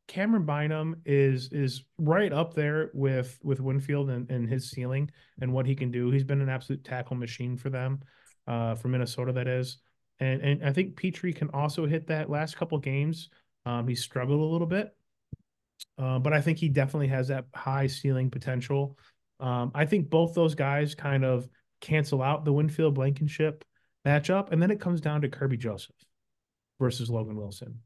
[0.07, 5.09] Camryn Bynum is is right up there with with Winfield and, and his ceiling
[5.41, 6.11] and what he can do.
[6.11, 8.01] He's been an absolute tackle machine for them,
[8.47, 9.77] uh, for Minnesota that is.
[10.19, 13.29] And and I think Pitre can also hit that last couple games.
[13.65, 14.95] Um, he struggled a little bit,
[15.97, 18.97] uh, but I think he definitely has that high ceiling potential.
[19.39, 21.47] Um, I think both those guys kind of
[21.81, 23.63] cancel out the Winfield Blankenship
[24.05, 25.95] matchup, and then it comes down to Kerby Joseph
[26.79, 27.79] versus Logan Wilson.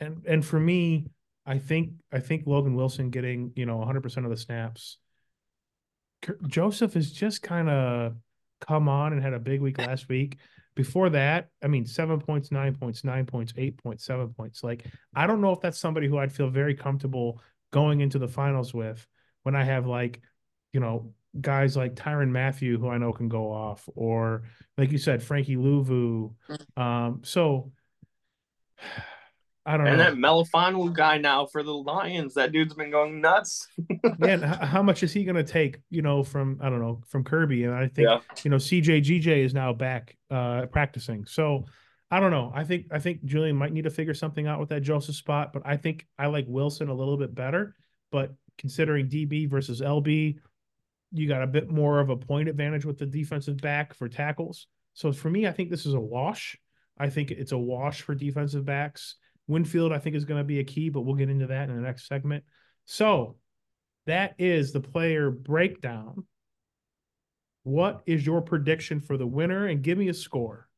[0.00, 1.06] And and for me,
[1.44, 4.98] I think I think Logan Wilson getting you know 100 percent of the snaps.
[6.48, 8.14] Joseph has just kind of
[8.60, 10.38] come on and had a big week last week.
[10.76, 14.62] Before that, I mean, seven points, nine points, nine points, eight points, seven points.
[14.62, 18.28] Like, I don't know if that's somebody who I'd feel very comfortable going into the
[18.28, 19.04] finals with
[19.42, 20.20] when I have like,
[20.72, 24.42] you know, guys like Tyrann Mathieu, who I know can go off, or
[24.76, 26.34] like you said, Frankie Luvu.
[26.48, 26.82] Mm.
[26.82, 27.72] Um, so
[29.66, 30.04] I don't and know.
[30.04, 33.66] And that Melifonwu guy now for the Lions, that dude's been going nuts.
[34.18, 35.80] Man, how much is he going to take?
[35.90, 38.20] You know, from I don't know from Kirby, and I think yeah.
[38.44, 41.26] you know CJ GJ is now back uh, practicing.
[41.26, 41.64] So
[42.10, 42.52] I don't know.
[42.54, 45.52] I think I think Julian might need to figure something out with that Joseph spot,
[45.52, 47.74] but I think I like Wilson a little bit better.
[48.12, 50.36] But considering DB versus LB,
[51.10, 54.68] you got a bit more of a point advantage with the defensive back for tackles.
[54.94, 56.56] So for me, I think this is a wash.
[56.96, 59.16] I think it's a wash for defensive backs.
[59.48, 61.76] Winfield, I think, is going to be a key, but we'll get into that in
[61.76, 62.44] the next segment.
[62.84, 63.36] So
[64.06, 66.24] that is the player breakdown.
[67.64, 69.66] What is your prediction for the winner?
[69.66, 70.68] And give me a score.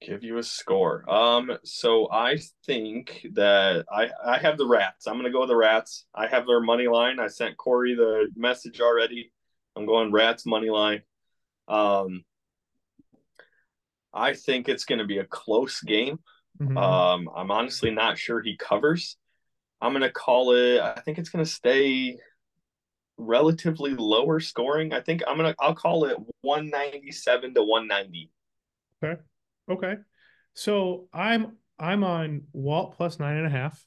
[0.00, 1.10] Give you a score.
[1.10, 5.08] Um, so I think that I I have the Rats.
[5.08, 6.04] I'm gonna go with the Rats.
[6.14, 7.18] I have their money line.
[7.18, 9.32] I sent Corey the message already.
[9.74, 11.02] I'm going Rats money line.
[11.66, 12.22] Um,
[14.14, 16.20] I think it's gonna be a close game.
[16.60, 16.76] Mhm.
[16.76, 19.16] Um, I'm honestly not sure he covers.
[19.80, 20.80] I'm gonna call it.
[20.80, 22.18] I think it's gonna stay
[23.16, 24.92] relatively lower scoring.
[24.92, 25.54] I think I'm gonna.
[25.58, 28.30] I'll call it 197 to 190.
[29.02, 29.20] Okay.
[29.70, 29.96] Okay.
[30.54, 33.84] So I'm I'm on Walt plus nine and a half,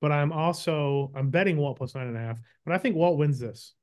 [0.00, 2.38] but I'm also I'm betting Walt plus nine and a half.
[2.66, 3.74] But I think Walt wins this.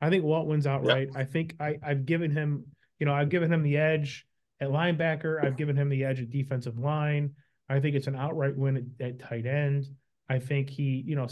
[0.00, 1.08] I think Walt wins outright.
[1.14, 2.64] I think I I've given him
[2.98, 4.26] you know I've given him the edge
[4.60, 5.42] at linebacker.
[5.42, 7.34] I've given him the edge at defensive line.
[7.68, 9.86] I think it's an outright win at, at tight end.
[10.28, 11.28] I think he you know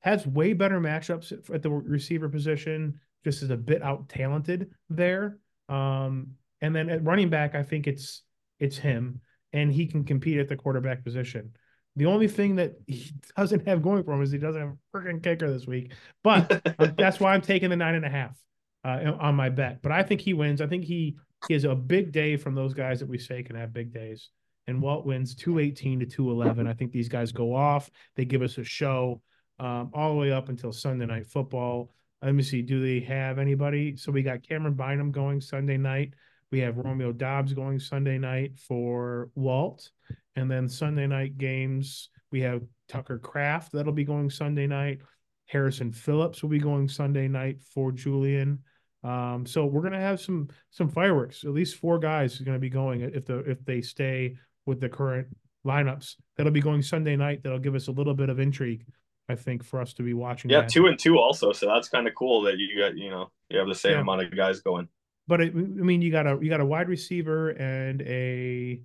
[0.00, 3.00] has way better matchups at the receiver position.
[3.24, 5.38] Just is a bit out talented there.
[5.68, 6.28] Um,
[6.60, 8.22] and then at running back, I think it's
[8.58, 9.20] it's him,
[9.52, 11.52] and he can compete at the quarterback position.
[11.96, 14.96] The only thing that he doesn't have going for him is he doesn't have a
[14.96, 15.92] freaking kicker this week.
[16.22, 16.62] But
[16.96, 18.36] that's why I'm taking the nine and a half
[18.84, 19.82] uh, on my bet.
[19.82, 20.60] But I think he wins.
[20.60, 21.16] I think he,
[21.48, 24.30] he has a big day from those guys that we say can have big days.
[24.68, 26.66] And Walt wins 218 to 211.
[26.66, 27.90] I think these guys go off.
[28.16, 29.22] They give us a show
[29.58, 31.90] um, all the way up until Sunday night football.
[32.22, 32.60] Let me see.
[32.60, 33.96] Do they have anybody?
[33.96, 36.12] So we got Camryn Bynum going Sunday night.
[36.52, 39.90] We have Romeo Doubs going Sunday night for Walt.
[40.36, 44.98] And then Sunday night games, we have Tucker Kraft that'll be going Sunday night.
[45.46, 48.58] Harrison Phillips will be going Sunday night for Julian.
[49.02, 51.44] Um, so we're gonna have some some fireworks.
[51.44, 54.36] At least four guys are gonna be going if the if they stay
[54.68, 55.26] with the current
[55.66, 56.14] lineups.
[56.36, 57.42] That'll be going Sunday night.
[57.42, 58.84] That'll give us a little bit of intrigue,
[59.28, 60.50] I think, for us to be watching.
[60.50, 60.68] Yeah, that.
[60.68, 61.52] two and two also.
[61.52, 64.00] So that's kind of cool that you got you know you have the same Yeah.
[64.02, 64.86] amount of guys going.
[65.26, 68.80] but it, I mean, you got a you got a wide receiver and a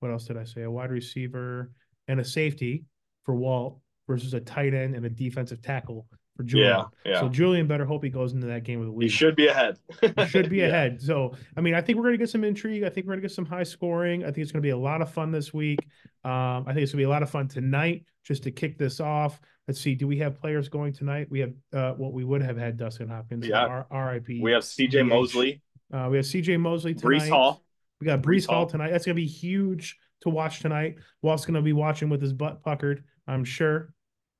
[0.00, 0.62] what else did I say?
[0.62, 1.70] A wide receiver
[2.08, 2.84] and a safety
[3.24, 3.78] for Walt
[4.08, 6.06] versus a tight end and a defensive tackle
[6.42, 6.76] for Julian.
[7.04, 7.20] Yeah, yeah.
[7.20, 9.04] So Julian better hope he goes into that game with a lead.
[9.04, 9.78] he should be ahead.
[10.00, 10.66] He should be Yeah.
[10.66, 11.00] ahead.
[11.00, 12.82] So I mean, I think we're gonna get some intrigue.
[12.84, 14.22] I think we're gonna get some high scoring.
[14.22, 15.80] I think it's gonna be a lot of fun this week.
[16.24, 19.00] Um, I think it's gonna be a lot of fun tonight just to kick this
[19.00, 19.40] off.
[19.68, 19.94] Let's see.
[19.94, 21.28] Do we have players going tonight?
[21.30, 23.46] We have uh, what we would have had Dustin Hopkins.
[23.46, 23.84] Yeah.
[23.90, 24.40] R.I.P.
[24.40, 25.62] We have CJ Mosley,
[25.92, 26.56] Uh, we have C.J.
[26.56, 27.20] Mosley tonight.
[27.22, 27.64] Breece Hall.
[28.00, 28.66] We got Breece Breece Hall Hall.
[28.66, 28.90] tonight.
[28.90, 30.96] That's gonna be huge to watch tonight.
[31.22, 33.04] Walt's gonna be watching with his butt puckered.
[33.28, 33.92] I'm sure.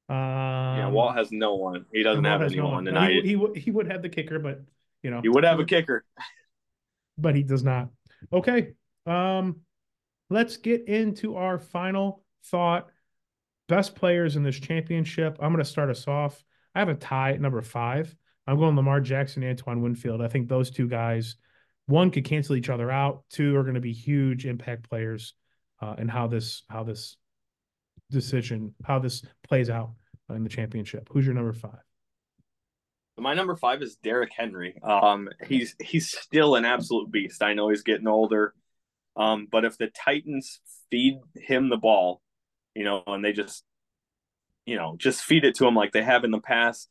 [0.09, 1.86] Um, Yeah, Walt has no one.
[1.92, 2.84] He doesn't have has no anyone one.
[2.84, 3.11] tonight.
[3.12, 4.61] He, He, he, would- he would have the kicker, but
[5.03, 6.05] you know he would have a kicker.
[7.18, 7.88] but he does not.
[8.32, 8.72] Okay.
[9.07, 9.61] Um,
[10.30, 12.88] let's get into our final thought.
[13.68, 15.38] Best players in this championship.
[15.40, 16.42] I'm going to start us off.
[16.74, 18.14] I have a tie at number five.
[18.46, 20.20] I'm going Lamar Jackson, Antoine Winfield.
[20.20, 21.36] I think those two guys,
[21.86, 23.22] one could cancel each other out.
[23.30, 25.34] Two are going to be huge impact players,
[25.80, 27.16] uh, and how this how this
[28.13, 29.91] decision how this plays out
[30.31, 31.09] in the championship.
[31.11, 31.81] Who's your number five?
[33.19, 34.81] My number five is Derrick Henry.
[34.83, 37.43] Um, he's he's still an absolute beast.
[37.43, 38.55] I know he's getting older,
[39.17, 40.61] um, but if the Titans
[40.91, 42.23] feed him the ball,
[42.75, 43.65] you know, and they just,
[44.65, 46.89] you know, just feed it to him like they have in the past,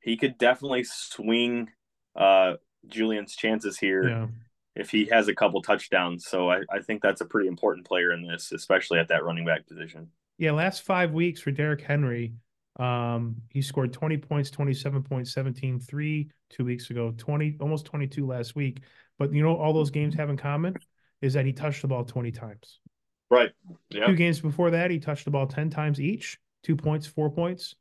[0.00, 1.68] he could definitely swing
[2.16, 2.54] uh,
[2.88, 4.26] Julian's chances here Yeah.
[4.74, 6.24] if he has a couple touchdowns.
[6.26, 9.44] So I, I think that's a pretty important player in this, especially at that running
[9.44, 10.08] back position.
[10.40, 12.32] Yeah, last five weeks for Derrick Henry,
[12.76, 18.26] um, he scored 20 points, 27 points, 17, 3 two weeks ago, 20, almost 22
[18.26, 18.80] last week.
[19.18, 20.76] But you know, all those games have in common
[21.20, 22.80] is that he touched the ball 20 times.
[23.28, 23.50] Right.
[23.90, 24.06] Yeah.
[24.06, 27.74] Two games before that, he touched the ball 10 times each, two points, four points.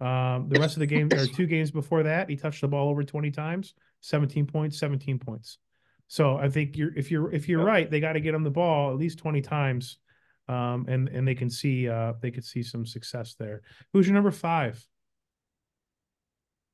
[0.00, 2.90] Um, the rest of the game, or two games before that, he touched the ball
[2.90, 5.58] over 20 times, 17 points, 17 points.
[6.06, 8.50] So I think you're if you're if you're right, they got to get him the
[8.50, 9.98] ball at least 20 times.
[10.46, 13.62] Um, and and they can see uh they could see some success there.
[13.92, 14.84] Who's your number five?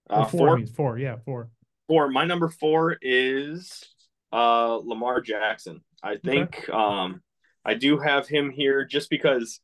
[0.08, 1.50] Uh, four, four, four, yeah, four.
[1.86, 2.10] four.
[2.10, 3.84] My number four is
[4.32, 5.82] uh Lamar Jackson.
[6.02, 7.22] I think um
[7.64, 9.60] I do have him here just because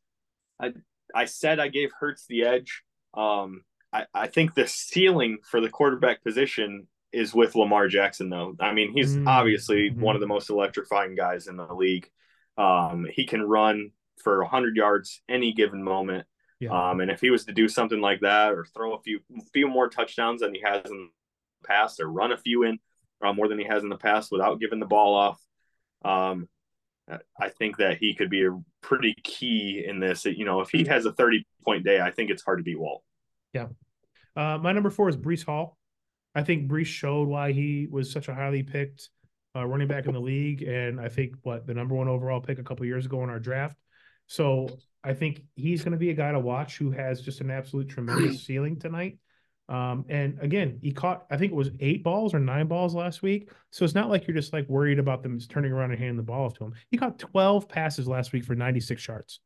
[0.59, 0.73] I
[1.13, 2.83] I said I gave Hurts the edge.
[3.13, 8.55] Um I, I think the ceiling for the quarterback position is with Lamar Jackson though.
[8.59, 9.99] I mean, he's Mm, obviously mhm.
[9.99, 12.09] one of the most electrifying guys in the league.
[12.57, 13.91] Um he can run
[14.23, 16.25] for 100 yards any given moment.
[16.59, 16.71] Yeah.
[16.71, 19.19] Um, and if he was to do something like that, or throw a few
[19.53, 21.09] few more touchdowns than he has in
[21.61, 22.79] the past, or run a few in
[23.23, 25.39] uh, more than he has in the past without giving the ball off,
[26.03, 26.47] um,
[27.39, 30.25] I think that he could be a pretty key in this.
[30.25, 32.79] You know, if he has a thirty point day, I think it's hard to beat
[32.79, 33.03] Walt.
[33.53, 33.67] Yeah.
[34.35, 35.77] Uh, my number four is Breece Hall.
[36.35, 39.09] I think Breece showed why he was such a highly picked
[39.55, 42.59] uh, running back in the league, and I think what the number one overall pick
[42.59, 43.77] a couple years ago in our draft.
[44.27, 44.67] So
[45.03, 47.89] I think he's going to be a guy to watch who has just an absolute
[47.89, 49.17] tremendous ceiling tonight.
[49.69, 53.21] Um, and again, he caught, I think it was eight balls or nine balls last
[53.21, 53.49] week.
[53.71, 56.23] So it's not like you're just like worried about them turning around and handing the
[56.23, 56.73] ball off to him.
[56.89, 59.39] He caught 12 passes last week for 96 yards.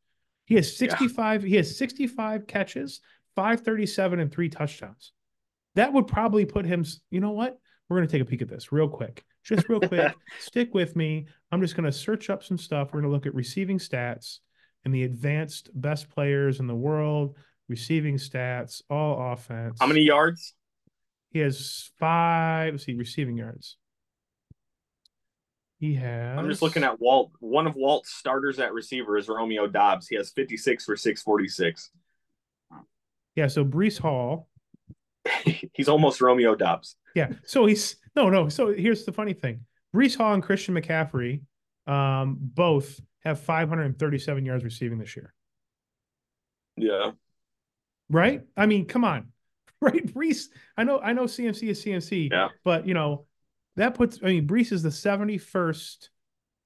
[0.45, 1.49] He has 65, yeah.
[1.49, 3.01] he has 65 catches,
[3.35, 5.11] 537 and three touchdowns.
[5.75, 7.57] That would probably put him, you know what?
[7.87, 9.23] We're going to take a peek at this real quick.
[9.43, 10.13] Just real quick.
[10.39, 11.27] Stick with me.
[11.51, 12.89] I'm just going to search up some stuff.
[12.89, 14.39] We're going to look at receiving stats
[14.83, 17.35] and the advanced best players in the world
[17.71, 19.77] receiving stats, all offense.
[19.79, 20.53] How many yards?
[21.31, 22.73] He has five.
[22.73, 23.77] Let's see, receiving yards.
[25.79, 26.37] He has.
[26.37, 27.31] I'm just looking at Walt.
[27.39, 30.07] One of Walt's starters at receiver is Romeo Doubs.
[30.07, 31.89] He has 56 for 646.
[33.35, 33.47] Yeah.
[33.47, 34.47] So Breece Hall.
[35.73, 36.97] he's almost Romeo Doubs.
[37.15, 37.31] Yeah.
[37.45, 38.49] So he's no, no.
[38.49, 39.65] So here's the funny thing:
[39.95, 41.41] Breece Hall and Christian McCaffrey,
[41.87, 45.33] um, both have 537 yards receiving this year.
[46.77, 47.11] Yeah
[48.11, 48.41] right?
[48.55, 49.29] I mean, come on,
[49.81, 50.05] right?
[50.05, 52.49] Breece, I know, I know CMC is CMC, yeah.
[52.63, 53.25] but you know,
[53.77, 56.09] that puts, I mean, Breece is the 71st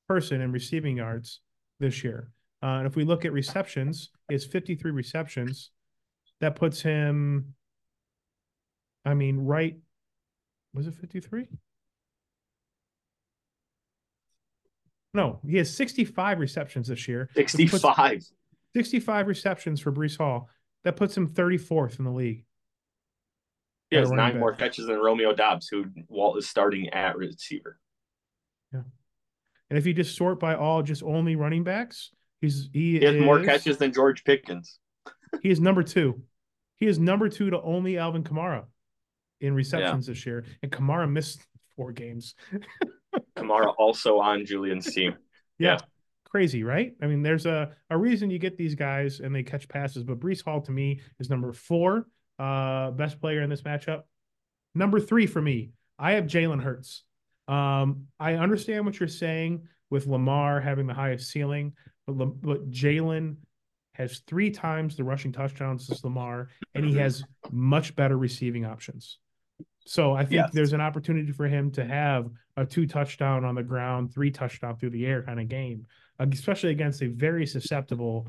[0.08, 1.40] person in receiving yards
[1.80, 2.32] this year.
[2.64, 5.72] Uh, and if we look at receptions, it's 53 receptions.
[6.42, 7.54] That puts him,
[9.06, 9.78] I mean, right,
[10.74, 11.48] was it 53?
[15.16, 17.30] No, he has 65 receptions this year.
[17.36, 18.26] 65.
[18.76, 20.50] 65 receptions for Breece Hall.
[20.84, 22.44] That puts him 34th in the league.
[23.90, 24.40] He has nine back.
[24.42, 27.80] more catches than Romeo Doubs, who Walt is starting at receiver.
[28.74, 28.82] Yeah.
[29.70, 32.12] And if you just sort by all just only running backs,
[32.42, 34.80] he's he, he has is, more catches than George Pickens.
[35.42, 36.22] He is number two.
[36.76, 38.66] He is number two to only Alvin Kamara
[39.40, 40.14] in receptions yeah.
[40.14, 40.46] this year.
[40.62, 41.42] And Kamara missed
[41.78, 42.36] four games.
[43.38, 45.16] Kamara also on Julian's team.
[45.60, 45.74] Yeah.
[45.74, 45.78] yeah
[46.36, 46.94] crazy, right?
[47.02, 50.20] I mean, there's a, a reason you get these guys and they catch passes, but
[50.20, 52.08] Breece Hall to me is number four,
[52.38, 54.02] uh, best player in this matchup.
[54.74, 57.04] Number three for me, I have Jalen Hurts.
[57.48, 61.72] Um, I understand what you're saying with Lamar having the highest ceiling,
[62.06, 63.38] but, but Jalen
[63.94, 69.20] has three times the rushing touchdowns as Lamar, and he has much better receiving options.
[69.86, 70.50] So I think yes.
[70.52, 74.78] there's an opportunity for him to have a two touchdown on the ground, three touchdown
[74.78, 75.86] through the air kind of game
[76.20, 78.28] especially against a very susceptible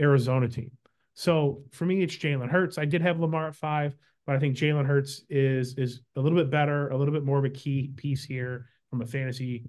[0.00, 0.70] Arizona team.
[1.14, 2.78] So for me, it's Jalen Hurts.
[2.78, 6.38] I did have Lamar at five, but I think Jalen Hurts is is a little
[6.38, 9.64] bit better, a little bit more of a key piece here from a fantasy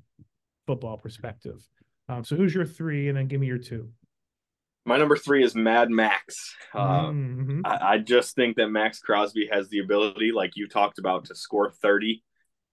[0.65, 1.65] football perspective.
[2.09, 3.89] Um, so who's your three, and then give me your two.
[4.87, 6.55] My number three is Mad Max.
[6.73, 7.61] Uh, mm-hmm.
[7.65, 11.35] I, I, just think that Maxx Crosby has the ability, like you talked about, to
[11.35, 12.23] score 30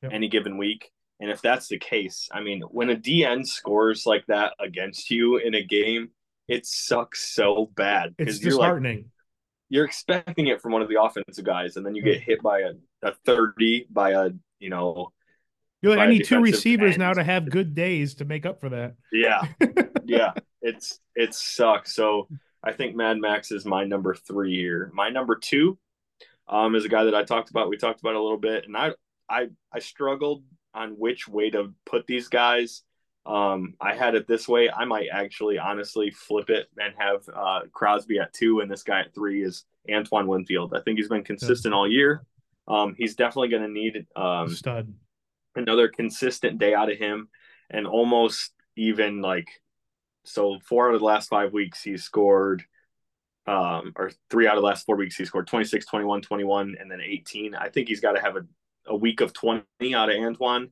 [0.00, 0.12] yep.
[0.14, 0.92] any given week.
[1.18, 5.38] And if that's the case, I mean, when a DN scores like that against you
[5.38, 6.10] in a game,
[6.46, 8.14] it sucks so bad.
[8.16, 8.96] It's disheartening.
[8.98, 9.06] Like,
[9.68, 12.60] you're expecting it from one of the offensive guys, and then you get hit by
[12.60, 15.12] a, a 30 by a, you know,
[15.82, 17.00] you're like, I need two receivers end.
[17.00, 18.94] now to have good days to make up for that.
[19.12, 19.46] Yeah.
[20.04, 20.32] yeah.
[20.64, 21.94] It's it sucks.
[21.94, 22.28] So
[22.62, 24.90] I think Mad Max is my number three here.
[24.92, 25.78] My number two
[26.48, 27.68] um is a guy that I talked about.
[27.68, 28.92] We talked about a little bit, and I
[29.28, 30.42] I I struggled
[30.74, 32.82] on which way to put these guys.
[33.26, 34.68] Um, I had it this way.
[34.68, 39.00] I might actually honestly flip it and have uh, Crosby at two and this guy
[39.00, 40.74] at three is Antoine Winfield.
[40.74, 42.26] I think he's been consistent all year.
[42.68, 44.92] Um, he's definitely going to need um, stud
[45.56, 47.28] another consistent day out of him
[47.70, 49.48] and almost even like
[50.24, 52.64] so four out of the last five weeks he scored
[53.46, 56.90] um or three out of the last four weeks he scored 26 21 21 and
[56.90, 58.42] then 18 i think he's got to have a
[58.86, 59.64] a week of 20
[59.94, 60.70] out of Antoine.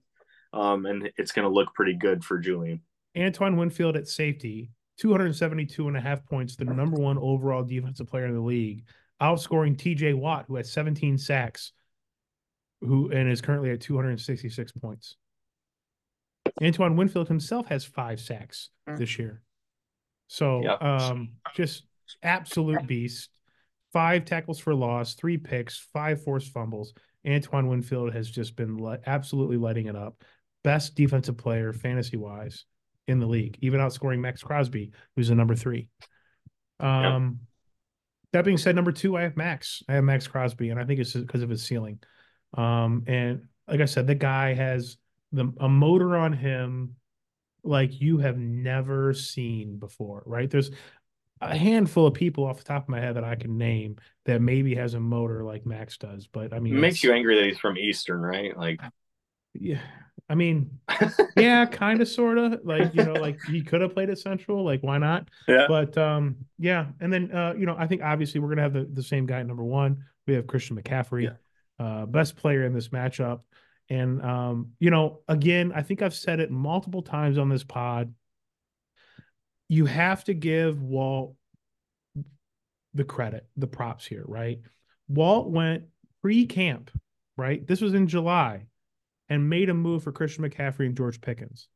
[0.53, 2.81] Um, and it's going to look pretty good for Julian.
[3.17, 8.27] Antoine Winfield at safety, 272 and a half points, the number one overall defensive player
[8.27, 8.85] in the league,
[9.21, 11.73] outscoring TJ Watt, who has 17 sacks,
[12.81, 15.17] who and is currently at 266 points.
[16.61, 18.97] Antoine Winfield himself has five sacks hmm.
[18.97, 19.43] this year.
[20.29, 20.83] So yep.
[20.83, 21.85] um, just
[22.23, 23.31] absolute beast.
[23.93, 26.95] Five tackles for loss, three picks, five forced fumbles.
[27.27, 30.23] Antoine Winfield has just been le- absolutely lighting it up.
[30.65, 32.65] Best defensive player, fantasy wise,
[33.07, 35.89] in the league, even outscoring Maxx Crosby, who's the number three.
[36.81, 37.33] Um, yep.
[38.33, 39.83] That being said, number two, I have Max.
[39.89, 42.01] I have Maxx Crosby, and I think it's because of his ceiling.
[42.55, 44.97] Um, and like I said, the guy has
[45.33, 46.97] the a motor on him
[47.65, 50.51] like you have never seen before, right?
[50.51, 50.71] There's
[51.41, 54.41] a handful of people off the top of my head that I can name that
[54.41, 56.27] maybe has a motor like Max does.
[56.27, 58.57] But I mean, it makes you angry that he's from Eastern, right?
[58.57, 58.81] Like,
[59.55, 59.81] yeah,
[60.29, 60.79] I mean,
[61.37, 62.61] yeah, kind of, sort of.
[62.65, 64.65] Like you know, like he could have played at Central.
[64.65, 65.29] Like why not?
[65.49, 65.67] Yeah.
[65.69, 68.89] But um, yeah, and then uh, you know, I think obviously we're gonna have the
[68.93, 70.05] the same guy at number one.
[70.27, 71.85] We have Christian McCaffrey, Yeah.
[71.85, 73.41] uh, best player in this matchup.
[73.93, 78.15] And um, you know, again, I think I've said it multiple times on this pod.
[79.69, 81.35] You have to give Walt
[82.95, 84.61] the credit, the props here, right?
[85.09, 85.85] Walt went
[86.23, 86.91] pre-camp,
[87.37, 87.67] right?
[87.67, 88.65] This was in July,
[89.29, 91.69] and made a move for Christian McCaffrey and George Pickens.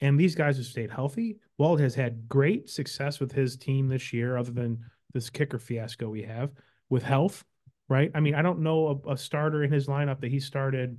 [0.00, 1.38] And these guys have stayed healthy.
[1.58, 4.80] Walt has had great success with his team this year, other than
[5.14, 6.50] this kicker fiasco we have
[6.90, 7.44] with health,
[7.88, 8.10] right?
[8.16, 10.98] I mean, I don't know a, a starter in his lineup that he started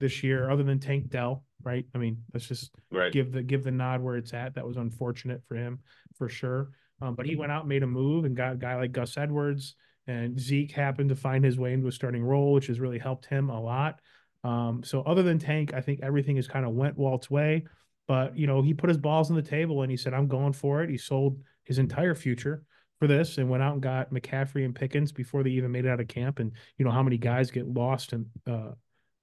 [0.00, 1.84] this year other than Tank Dell, right?
[1.94, 3.12] I mean, let's just Right.
[3.12, 4.54] give the give the nod where it's at.
[4.54, 5.80] That was unfortunate for him
[6.16, 6.70] for sure.
[7.00, 9.76] Um, but he went out, made a move, and got a guy like Gus Edwards
[10.06, 13.26] and Zeke happened to find his way into a starting role, which has really helped
[13.26, 14.00] him a lot.
[14.42, 17.64] Um, so other than Tank, I think everything has kind of went Walt's way.
[18.06, 20.54] But you know, he put his balls on the table and he said, "I'm going
[20.54, 22.64] for it." He sold his entire future
[22.98, 25.88] for this and went out and got McCaffrey and Pickens before they even made it
[25.90, 26.38] out of camp.
[26.40, 28.70] And you know how many guys get lost and uh,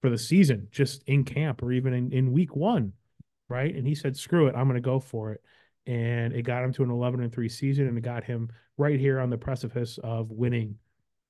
[0.05, 2.93] for the season just in camp or even in, in week one,
[3.49, 3.73] right?
[3.73, 5.41] And he said, "Screw it, I'm going to go for it."
[5.87, 8.99] And it got him to an 11 and three season, and it got him right
[8.99, 10.75] here on the precipice of winning,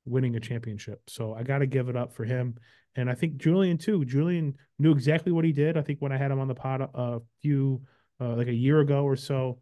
[0.04, 1.02] winning a championship.
[1.08, 2.56] So I got to give it up for him.
[2.98, 4.04] And I think Julian too.
[4.04, 5.78] Julian knew exactly what he did.
[5.78, 7.82] I think when I had him on the pod a, few,
[8.20, 9.60] uh, like a year ago or so,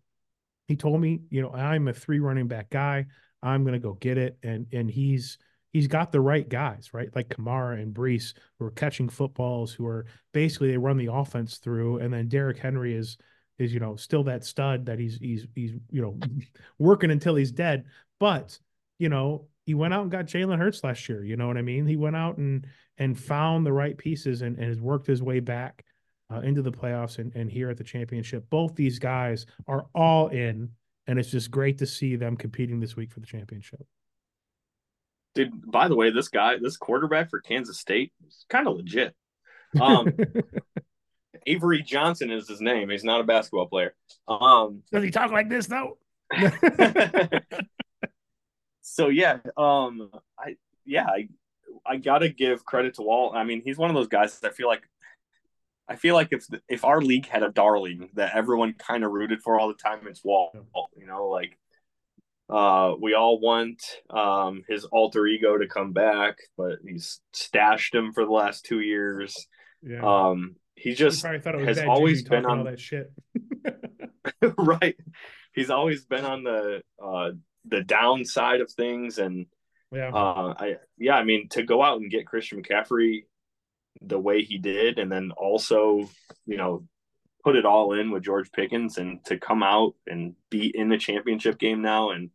[0.67, 3.05] he told me, you know, I'm a three running back guy.
[3.43, 5.37] I'm gonna go get it, and and he's
[5.73, 7.09] he's got the right guys, right?
[7.13, 11.57] Like Kamara and Breece, who are catching footballs, who are basically they run the offense
[11.57, 13.17] through, and then Derrick Henry is
[13.59, 16.17] is you know still that stud that he's he's he's you know
[16.79, 17.85] working until he's dead.
[18.19, 18.57] But
[18.99, 21.23] you know he went out and got Jalen Hurts last year.
[21.23, 21.85] You know what I mean?
[21.85, 22.65] He went out and
[22.97, 25.83] and found the right pieces and, and has worked his way back
[26.31, 28.47] uh, into the playoffs and, and here at the championship.
[28.51, 30.69] Both these guys are all in,
[31.07, 33.83] and it's just great to see them competing this week for the championship.
[35.35, 39.15] Dude, by the way, this guy, this quarterback for Kansas State is kind of legit.
[39.79, 40.13] Um,
[41.47, 42.89] Avery Johnson is his name.
[42.89, 43.95] He's not a basketball player.
[44.27, 45.97] Um, Does he talk like this though?
[48.81, 50.55] so yeah, um, I
[50.85, 51.27] yeah, I
[51.85, 53.35] I gotta give credit to Walt.
[53.35, 54.83] I mean, he's one of those guys that I feel like
[55.87, 59.41] I feel like if if our league had a darling that everyone kind of rooted
[59.41, 60.55] for all the time, it's Walt.
[60.97, 61.57] You know, like
[62.53, 63.81] uh, we all want
[64.11, 68.79] um, his alter ego to come back, but he's stashed him for the last two
[68.79, 69.35] years.
[69.81, 70.01] yeah.
[70.03, 73.11] Um, he just probably thought it was has always been on all that shit.
[74.57, 74.95] right.
[75.53, 77.31] He's always been on the uh,
[77.65, 79.47] the downside of things, and
[79.91, 80.09] yeah.
[80.13, 83.25] uh, I yeah, I mean to go out and get Christian McCaffrey
[84.01, 86.09] the way he did, and then also
[86.45, 86.85] you know
[87.43, 90.97] put it all in with George Pickens, and to come out and be in the
[90.97, 92.29] championship game now, and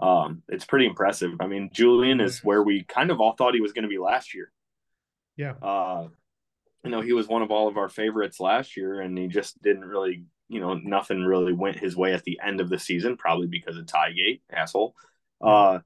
[0.00, 1.32] um, it's pretty impressive.
[1.40, 3.98] I mean, Julian is where we kind of all thought he was going to be
[3.98, 4.50] last year.
[5.36, 5.52] yeah.
[5.62, 6.08] Uh,
[6.82, 9.60] you know, he was one of all of our favorites last year, and he just
[9.62, 13.18] didn't really, you know, nothing really went his way at the end of the season,
[13.18, 14.94] probably because of Tygate, asshole.
[15.42, 15.80] Uh,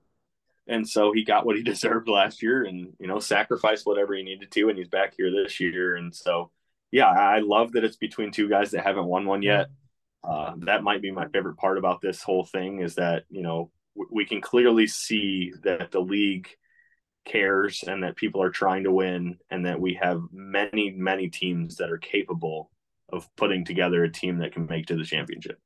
[0.68, 4.22] and so he got what he deserved last year, and you know, sacrificed whatever he
[4.22, 5.96] needed to, and he's back here this year.
[5.96, 6.52] And so,
[6.92, 9.66] yeah, I love that it's between two guys that haven't won one yet.
[10.22, 13.70] Uh, that might be my favorite part about this whole thing is that you know
[14.10, 16.48] we can clearly see that the league
[17.24, 21.76] cares and that people are trying to win and that we have many many teams
[21.76, 22.70] that are capable
[23.10, 25.58] of putting together a team that can make to the championship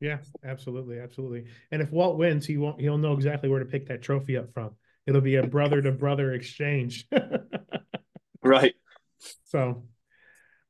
[0.00, 1.46] Yeah, absolutely, absolutely.
[1.70, 4.52] And if Walt wins, he won't he'll know exactly where to pick that trophy up
[4.52, 4.76] from.
[5.06, 7.06] It'll be a brother to brother exchange.
[8.42, 8.74] right
[9.44, 9.84] so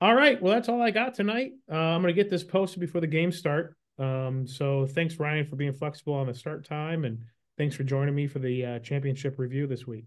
[0.00, 0.40] all right.
[0.42, 1.52] Well, that's all I got tonight.
[1.70, 3.74] Uh, I'm gonna get this posted before the games start.
[3.98, 7.20] Um, so thanks, Ryan, for being flexible on the start time and
[7.56, 10.06] thanks for joining me for the uh, championship review this week.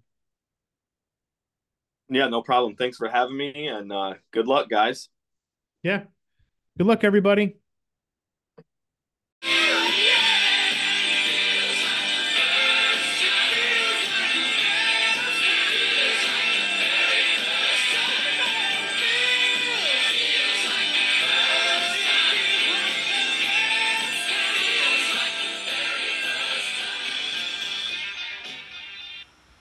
[2.10, 5.10] yeah no problem thanks for having me and uh, good luck guys
[5.84, 6.04] Yeah.
[6.78, 7.58] Good luck, everybody.